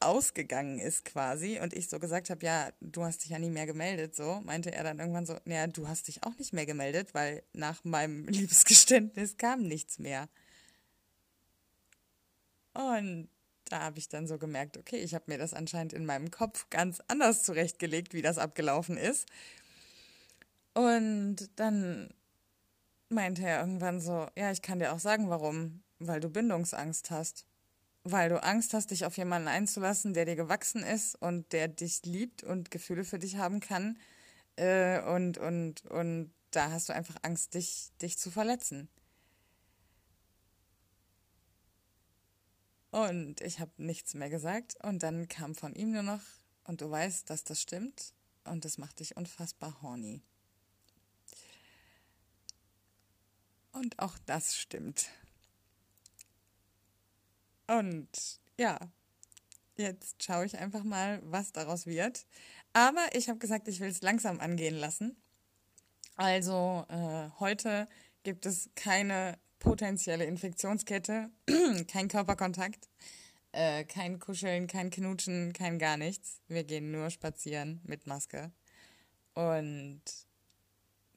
ausgegangen 0.00 0.78
ist 0.78 1.04
quasi 1.04 1.58
und 1.60 1.72
ich 1.72 1.88
so 1.88 1.98
gesagt 1.98 2.30
habe, 2.30 2.44
ja, 2.44 2.70
du 2.80 3.04
hast 3.04 3.24
dich 3.24 3.30
ja 3.30 3.38
nie 3.38 3.50
mehr 3.50 3.66
gemeldet, 3.66 4.14
so, 4.14 4.40
meinte 4.44 4.72
er 4.72 4.84
dann 4.84 4.98
irgendwann 4.98 5.26
so, 5.26 5.38
naja, 5.44 5.66
du 5.66 5.88
hast 5.88 6.08
dich 6.08 6.22
auch 6.22 6.36
nicht 6.38 6.52
mehr 6.52 6.66
gemeldet, 6.66 7.14
weil 7.14 7.42
nach 7.52 7.82
meinem 7.84 8.26
Liebesgeständnis 8.28 9.36
kam 9.36 9.62
nichts 9.62 9.98
mehr. 9.98 10.28
Und 12.74 13.30
da 13.68 13.80
habe 13.80 13.98
ich 13.98 14.08
dann 14.08 14.26
so 14.26 14.38
gemerkt, 14.38 14.76
okay, 14.76 14.98
ich 14.98 15.14
habe 15.14 15.24
mir 15.28 15.38
das 15.38 15.54
anscheinend 15.54 15.92
in 15.92 16.04
meinem 16.04 16.30
Kopf 16.30 16.68
ganz 16.70 17.02
anders 17.08 17.42
zurechtgelegt, 17.42 18.12
wie 18.12 18.22
das 18.22 18.38
abgelaufen 18.38 18.96
ist. 18.98 19.26
Und 20.76 21.48
dann 21.56 22.10
meinte 23.08 23.42
er 23.42 23.60
irgendwann 23.60 23.98
so, 23.98 24.28
ja, 24.36 24.50
ich 24.50 24.60
kann 24.60 24.78
dir 24.78 24.92
auch 24.92 24.98
sagen, 24.98 25.30
warum, 25.30 25.82
weil 25.98 26.20
du 26.20 26.28
Bindungsangst 26.28 27.10
hast. 27.10 27.46
Weil 28.04 28.28
du 28.28 28.42
Angst 28.42 28.74
hast, 28.74 28.90
dich 28.90 29.06
auf 29.06 29.16
jemanden 29.16 29.48
einzulassen, 29.48 30.12
der 30.12 30.26
dir 30.26 30.36
gewachsen 30.36 30.82
ist 30.82 31.14
und 31.14 31.50
der 31.54 31.68
dich 31.68 32.04
liebt 32.04 32.42
und 32.44 32.70
Gefühle 32.70 33.04
für 33.04 33.18
dich 33.18 33.38
haben 33.38 33.60
kann. 33.60 33.98
Äh, 34.56 35.00
und, 35.00 35.38
und, 35.38 35.86
und 35.86 36.30
da 36.50 36.70
hast 36.70 36.90
du 36.90 36.92
einfach 36.92 37.16
Angst, 37.22 37.54
dich, 37.54 37.90
dich 38.02 38.18
zu 38.18 38.30
verletzen. 38.30 38.90
Und 42.90 43.40
ich 43.40 43.60
habe 43.60 43.72
nichts 43.78 44.12
mehr 44.12 44.28
gesagt. 44.28 44.76
Und 44.84 45.02
dann 45.02 45.26
kam 45.28 45.54
von 45.54 45.74
ihm 45.74 45.92
nur 45.92 46.02
noch, 46.02 46.22
und 46.64 46.82
du 46.82 46.90
weißt, 46.90 47.30
dass 47.30 47.44
das 47.44 47.62
stimmt. 47.62 48.12
Und 48.44 48.66
das 48.66 48.76
macht 48.76 49.00
dich 49.00 49.16
unfassbar 49.16 49.80
horny. 49.80 50.22
Und 53.76 53.98
auch 53.98 54.16
das 54.24 54.56
stimmt. 54.56 55.10
Und 57.66 58.08
ja, 58.58 58.78
jetzt 59.76 60.22
schaue 60.22 60.46
ich 60.46 60.56
einfach 60.56 60.82
mal, 60.82 61.20
was 61.24 61.52
daraus 61.52 61.84
wird. 61.84 62.26
Aber 62.72 63.06
ich 63.12 63.28
habe 63.28 63.38
gesagt, 63.38 63.68
ich 63.68 63.80
will 63.80 63.90
es 63.90 64.00
langsam 64.00 64.40
angehen 64.40 64.76
lassen. 64.76 65.14
Also 66.16 66.86
äh, 66.88 67.28
heute 67.38 67.86
gibt 68.22 68.46
es 68.46 68.70
keine 68.76 69.38
potenzielle 69.58 70.24
Infektionskette, 70.24 71.30
kein 71.88 72.08
Körperkontakt, 72.08 72.88
äh, 73.52 73.84
kein 73.84 74.18
Kuscheln, 74.18 74.68
kein 74.68 74.88
Knutschen, 74.88 75.52
kein 75.52 75.78
gar 75.78 75.98
nichts. 75.98 76.40
Wir 76.48 76.64
gehen 76.64 76.92
nur 76.92 77.10
spazieren 77.10 77.82
mit 77.84 78.06
Maske. 78.06 78.52
Und 79.34 80.00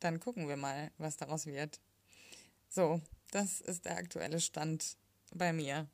dann 0.02 0.20
gucken 0.20 0.50
wir 0.50 0.58
mal, 0.58 0.92
was 0.98 1.16
daraus 1.16 1.46
wird. 1.46 1.80
So, 2.70 3.02
das 3.32 3.62
ist 3.62 3.86
der 3.86 3.98
aktuelle 3.98 4.40
Stand 4.40 4.98
bei 5.34 5.54
mir. 5.54 5.88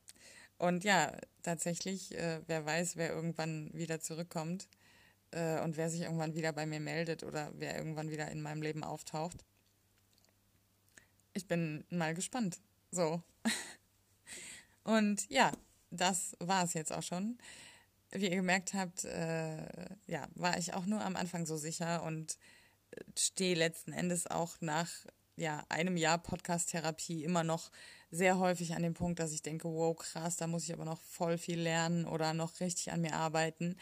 Und 0.57 0.83
ja, 0.83 1.15
tatsächlich, 1.43 2.15
äh, 2.15 2.41
wer 2.47 2.65
weiß, 2.65 2.95
wer 2.95 3.09
irgendwann 3.09 3.71
wieder 3.73 3.99
zurückkommt 3.99 4.69
äh, 5.31 5.59
und 5.61 5.77
wer 5.77 5.89
sich 5.89 6.01
irgendwann 6.01 6.35
wieder 6.35 6.53
bei 6.53 6.65
mir 6.65 6.79
meldet 6.79 7.23
oder 7.23 7.51
wer 7.55 7.77
irgendwann 7.77 8.09
wieder 8.09 8.29
in 8.31 8.41
meinem 8.41 8.61
Leben 8.61 8.83
auftaucht 8.83 9.43
ich 11.35 11.47
bin 11.47 11.85
mal 11.89 12.15
gespannt. 12.15 12.59
So. 12.91 13.21
Und 14.83 15.29
ja, 15.29 15.51
das 15.91 16.35
war 16.39 16.63
es 16.63 16.73
jetzt 16.73 16.91
auch 16.91 17.03
schon. 17.03 17.37
Wie 18.11 18.29
ihr 18.29 18.37
gemerkt 18.37 18.73
habt, 18.73 19.03
äh, 19.03 19.65
ja, 20.07 20.27
war 20.35 20.57
ich 20.57 20.73
auch 20.73 20.85
nur 20.85 21.01
am 21.03 21.15
Anfang 21.15 21.45
so 21.45 21.57
sicher 21.57 22.03
und 22.03 22.37
äh, 22.91 23.01
stehe 23.17 23.55
letzten 23.55 23.91
Endes 23.91 24.27
auch 24.27 24.61
nach 24.61 24.89
ja, 25.35 25.65
einem 25.69 25.97
Jahr 25.97 26.17
Podcast-Therapie 26.17 27.23
immer 27.23 27.43
noch 27.43 27.71
sehr 28.11 28.39
häufig 28.39 28.75
an 28.75 28.83
dem 28.83 28.93
Punkt, 28.93 29.19
dass 29.19 29.33
ich 29.33 29.41
denke, 29.41 29.67
wow, 29.67 29.95
krass, 29.95 30.37
da 30.37 30.47
muss 30.47 30.63
ich 30.63 30.73
aber 30.73 30.85
noch 30.85 31.01
voll 31.01 31.37
viel 31.37 31.59
lernen 31.59 32.05
oder 32.05 32.33
noch 32.33 32.59
richtig 32.59 32.91
an 32.91 33.01
mir 33.01 33.15
arbeiten. 33.15 33.75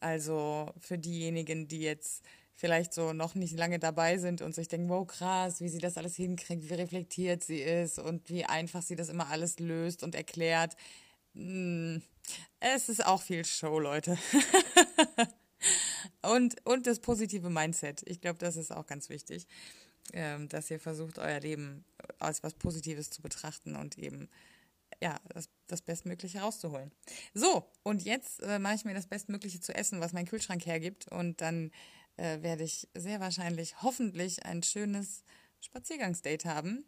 Also 0.00 0.70
für 0.78 0.98
diejenigen, 0.98 1.66
die 1.66 1.80
jetzt 1.80 2.22
vielleicht 2.54 2.94
so 2.94 3.12
noch 3.12 3.34
nicht 3.34 3.56
lange 3.58 3.78
dabei 3.78 4.18
sind 4.18 4.40
und 4.40 4.54
sich 4.54 4.68
denken, 4.68 4.88
wow, 4.88 5.06
krass, 5.06 5.60
wie 5.60 5.68
sie 5.68 5.78
das 5.78 5.96
alles 5.96 6.14
hinkriegt, 6.16 6.68
wie 6.68 6.74
reflektiert 6.74 7.42
sie 7.42 7.60
ist 7.60 7.98
und 7.98 8.28
wie 8.28 8.44
einfach 8.44 8.82
sie 8.82 8.96
das 8.96 9.08
immer 9.08 9.28
alles 9.28 9.58
löst 9.58 10.02
und 10.02 10.14
erklärt. 10.14 10.76
Hm, 11.34 12.02
es 12.60 12.88
ist 12.88 13.04
auch 13.04 13.22
viel 13.22 13.44
Show, 13.44 13.80
Leute. 13.80 14.16
und, 16.22 16.64
und 16.64 16.86
das 16.86 17.00
positive 17.00 17.50
Mindset. 17.50 18.02
Ich 18.06 18.20
glaube, 18.20 18.38
das 18.38 18.56
ist 18.56 18.72
auch 18.72 18.86
ganz 18.86 19.08
wichtig, 19.08 19.46
ähm, 20.12 20.48
dass 20.48 20.70
ihr 20.70 20.80
versucht, 20.80 21.18
euer 21.18 21.40
Leben 21.40 21.84
als 22.18 22.42
was 22.42 22.54
Positives 22.54 23.10
zu 23.10 23.22
betrachten 23.22 23.76
und 23.76 23.98
eben 23.98 24.28
ja, 25.02 25.18
das, 25.28 25.48
das 25.66 25.82
Bestmögliche 25.82 26.40
rauszuholen. 26.40 26.92
So, 27.32 27.68
und 27.82 28.02
jetzt 28.02 28.42
äh, 28.42 28.58
mache 28.58 28.74
ich 28.74 28.84
mir 28.84 28.94
das 28.94 29.06
Bestmögliche 29.06 29.60
zu 29.60 29.74
essen, 29.74 30.00
was 30.00 30.12
mein 30.12 30.26
Kühlschrank 30.26 30.64
hergibt. 30.66 31.08
Und 31.08 31.40
dann 31.40 31.70
äh, 32.16 32.42
werde 32.42 32.64
ich 32.64 32.88
sehr 32.94 33.20
wahrscheinlich 33.20 33.82
hoffentlich 33.82 34.44
ein 34.44 34.62
schönes 34.62 35.24
Spaziergangsdate 35.60 36.44
haben. 36.44 36.84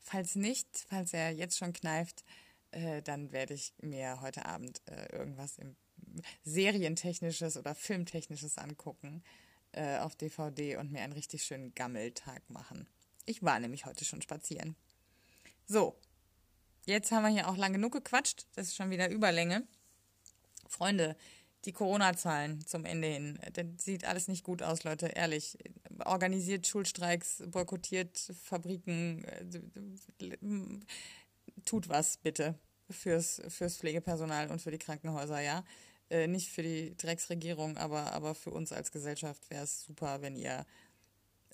Falls 0.00 0.36
nicht, 0.36 0.86
falls 0.88 1.12
er 1.12 1.30
jetzt 1.30 1.58
schon 1.58 1.72
kneift, 1.72 2.24
äh, 2.70 3.02
dann 3.02 3.32
werde 3.32 3.54
ich 3.54 3.72
mir 3.80 4.20
heute 4.20 4.46
Abend 4.46 4.82
äh, 4.86 5.16
irgendwas 5.16 5.58
im 5.58 5.76
Serientechnisches 6.44 7.56
oder 7.56 7.74
Filmtechnisches 7.74 8.58
angucken 8.58 9.22
äh, 9.74 9.98
auf 9.98 10.16
DVD 10.16 10.76
und 10.76 10.92
mir 10.92 11.02
einen 11.02 11.12
richtig 11.12 11.44
schönen 11.44 11.74
Gammeltag 11.74 12.48
machen. 12.48 12.86
Ich 13.26 13.42
war 13.42 13.58
nämlich 13.58 13.86
heute 13.86 14.04
schon 14.04 14.22
spazieren. 14.22 14.76
So, 15.66 15.98
jetzt 16.86 17.10
haben 17.12 17.22
wir 17.22 17.30
hier 17.30 17.48
auch 17.48 17.56
lang 17.56 17.72
genug 17.72 17.92
gequatscht. 17.92 18.46
Das 18.54 18.68
ist 18.68 18.76
schon 18.76 18.90
wieder 18.90 19.08
Überlänge. 19.10 19.66
Freunde, 20.66 21.16
die 21.64 21.72
Corona-Zahlen 21.72 22.66
zum 22.66 22.84
Ende 22.84 23.08
hin. 23.08 23.38
Das 23.52 23.66
sieht 23.78 24.04
alles 24.04 24.28
nicht 24.28 24.44
gut 24.44 24.62
aus, 24.62 24.84
Leute, 24.84 25.06
ehrlich. 25.06 25.58
Organisiert 26.04 26.66
Schulstreiks, 26.66 27.42
boykottiert 27.46 28.18
Fabriken, 28.42 29.24
äh, 29.24 30.36
tut 31.64 31.88
was 31.88 32.18
bitte 32.18 32.58
fürs, 32.90 33.40
fürs 33.48 33.78
Pflegepersonal 33.78 34.50
und 34.50 34.60
für 34.60 34.70
die 34.70 34.78
Krankenhäuser, 34.78 35.40
ja. 35.40 35.64
Äh, 36.14 36.28
nicht 36.28 36.50
für 36.50 36.62
die 36.62 36.96
Drecksregierung, 36.96 37.76
aber, 37.76 38.12
aber 38.12 38.36
für 38.36 38.50
uns 38.50 38.72
als 38.72 38.92
Gesellschaft 38.92 39.50
wäre 39.50 39.64
es 39.64 39.82
super, 39.82 40.22
wenn 40.22 40.36
ihr, 40.36 40.64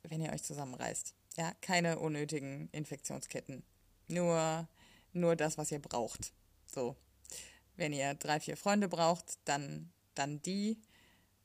wenn 0.02 0.20
ihr 0.20 0.32
euch 0.32 0.42
zusammenreißt. 0.42 1.14
Ja, 1.38 1.54
keine 1.62 1.98
unnötigen 1.98 2.68
Infektionsketten. 2.72 3.62
Nur, 4.08 4.68
nur 5.14 5.34
das, 5.34 5.56
was 5.56 5.72
ihr 5.72 5.78
braucht. 5.78 6.34
So. 6.66 6.94
Wenn 7.76 7.94
ihr 7.94 8.12
drei, 8.12 8.38
vier 8.38 8.58
Freunde 8.58 8.88
braucht, 8.88 9.38
dann 9.46 9.90
dann 10.14 10.42
die. 10.42 10.78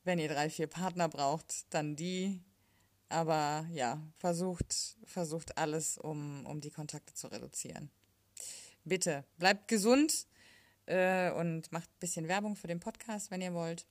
Wenn 0.03 0.19
ihr 0.19 0.27
drei, 0.27 0.49
vier 0.49 0.67
Partner 0.67 1.07
braucht, 1.07 1.73
dann 1.73 1.95
die. 1.95 2.43
Aber 3.07 3.65
ja, 3.71 4.01
versucht, 4.17 4.97
versucht 5.05 5.57
alles, 5.57 5.97
um, 5.97 6.45
um 6.45 6.59
die 6.59 6.71
Kontakte 6.71 7.13
zu 7.13 7.27
reduzieren. 7.27 7.89
Bitte, 8.83 9.23
bleibt 9.37 9.69
gesund 9.69 10.27
äh, 10.85 11.31
und 11.31 11.71
macht 11.71 11.89
ein 11.89 11.99
bisschen 11.99 12.27
Werbung 12.27 12.55
für 12.55 12.67
den 12.67 12.79
Podcast, 12.79 13.31
wenn 13.31 13.41
ihr 13.41 13.53
wollt. 13.53 13.85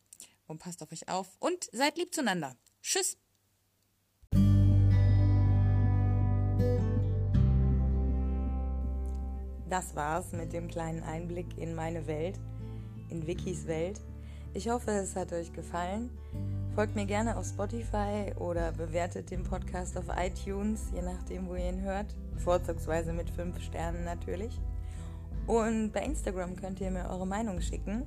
Und 0.47 0.59
passt 0.59 0.83
auf 0.83 0.93
euch 0.93 1.09
auf 1.09 1.37
und 1.39 1.69
seid 1.73 1.97
lieb 1.97 2.15
zueinander. 2.15 2.57
Tschüss. 2.83 3.17
Das 9.69 9.97
war's 9.97 10.33
mit 10.33 10.53
dem 10.53 10.69
kleinen 10.69 11.03
Einblick 11.03 11.59
in 11.59 11.75
meine 11.75 12.07
Welt, 12.07 12.39
in 13.09 13.27
Wikis 13.27 13.67
Welt. 13.67 14.01
Ich 14.53 14.69
hoffe, 14.69 14.93
es 14.93 15.17
hat 15.17 15.33
euch 15.33 15.53
gefallen. 15.53 16.11
Folgt 16.75 16.95
mir 16.95 17.07
gerne 17.07 17.37
auf 17.37 17.47
Spotify 17.47 18.33
oder 18.39 18.73
bewertet 18.73 19.31
den 19.31 19.43
Podcast 19.43 19.97
auf 19.97 20.05
iTunes, 20.17 20.91
je 20.93 21.03
nachdem, 21.03 21.49
wo 21.49 21.55
ihr 21.55 21.71
ihn 21.71 21.81
hört. 21.81 22.15
Vorzugsweise 22.37 23.13
mit 23.13 23.31
5 23.31 23.61
Sternen 23.61 24.05
natürlich. 24.05 24.61
Und 25.47 25.93
bei 25.93 26.01
Instagram 26.01 26.57
könnt 26.57 26.81
ihr 26.81 26.91
mir 26.91 27.09
eure 27.09 27.27
Meinung 27.27 27.61
schicken. 27.61 28.03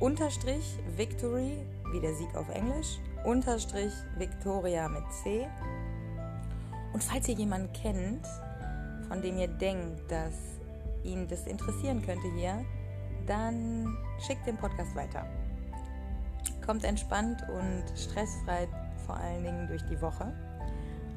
Unterstrich 0.00 0.78
Victory, 0.96 1.58
wie 1.92 2.00
der 2.00 2.14
Sieg 2.14 2.34
auf 2.34 2.48
Englisch. 2.48 2.98
Unterstrich 3.24 3.92
Victoria 4.16 4.88
mit 4.88 5.04
C. 5.12 5.46
Und 6.92 7.04
falls 7.04 7.28
ihr 7.28 7.34
jemanden 7.34 7.72
kennt, 7.72 8.26
von 9.08 9.22
dem 9.22 9.38
ihr 9.38 9.48
denkt, 9.48 10.10
dass 10.10 10.34
ihn 11.04 11.28
das 11.28 11.46
interessieren 11.46 12.02
könnte 12.02 12.28
hier, 12.34 12.64
dann 13.26 13.96
schickt 14.26 14.46
den 14.46 14.56
Podcast 14.56 14.94
weiter. 14.96 15.26
Kommt 16.64 16.84
entspannt 16.84 17.42
und 17.48 17.84
stressfrei 17.96 18.68
vor 19.06 19.16
allen 19.16 19.44
Dingen 19.44 19.66
durch 19.68 19.82
die 19.86 20.00
Woche. 20.00 20.32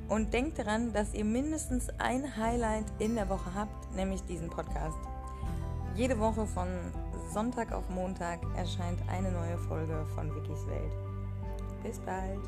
Und 0.09 0.33
denkt 0.33 0.59
daran, 0.59 0.93
dass 0.93 1.13
ihr 1.13 1.25
mindestens 1.25 1.89
ein 1.97 2.37
Highlight 2.37 2.85
in 2.99 3.15
der 3.15 3.29
Woche 3.29 3.53
habt, 3.55 3.95
nämlich 3.95 4.21
diesen 4.23 4.49
Podcast. 4.49 4.97
Jede 5.95 6.19
Woche 6.19 6.45
von 6.45 6.67
Sonntag 7.33 7.71
auf 7.71 7.87
Montag 7.89 8.41
erscheint 8.57 8.99
eine 9.07 9.31
neue 9.31 9.57
Folge 9.57 10.05
von 10.13 10.29
Wikis 10.35 10.67
Welt. 10.67 10.91
Bis 11.83 11.99
bald! 11.99 12.41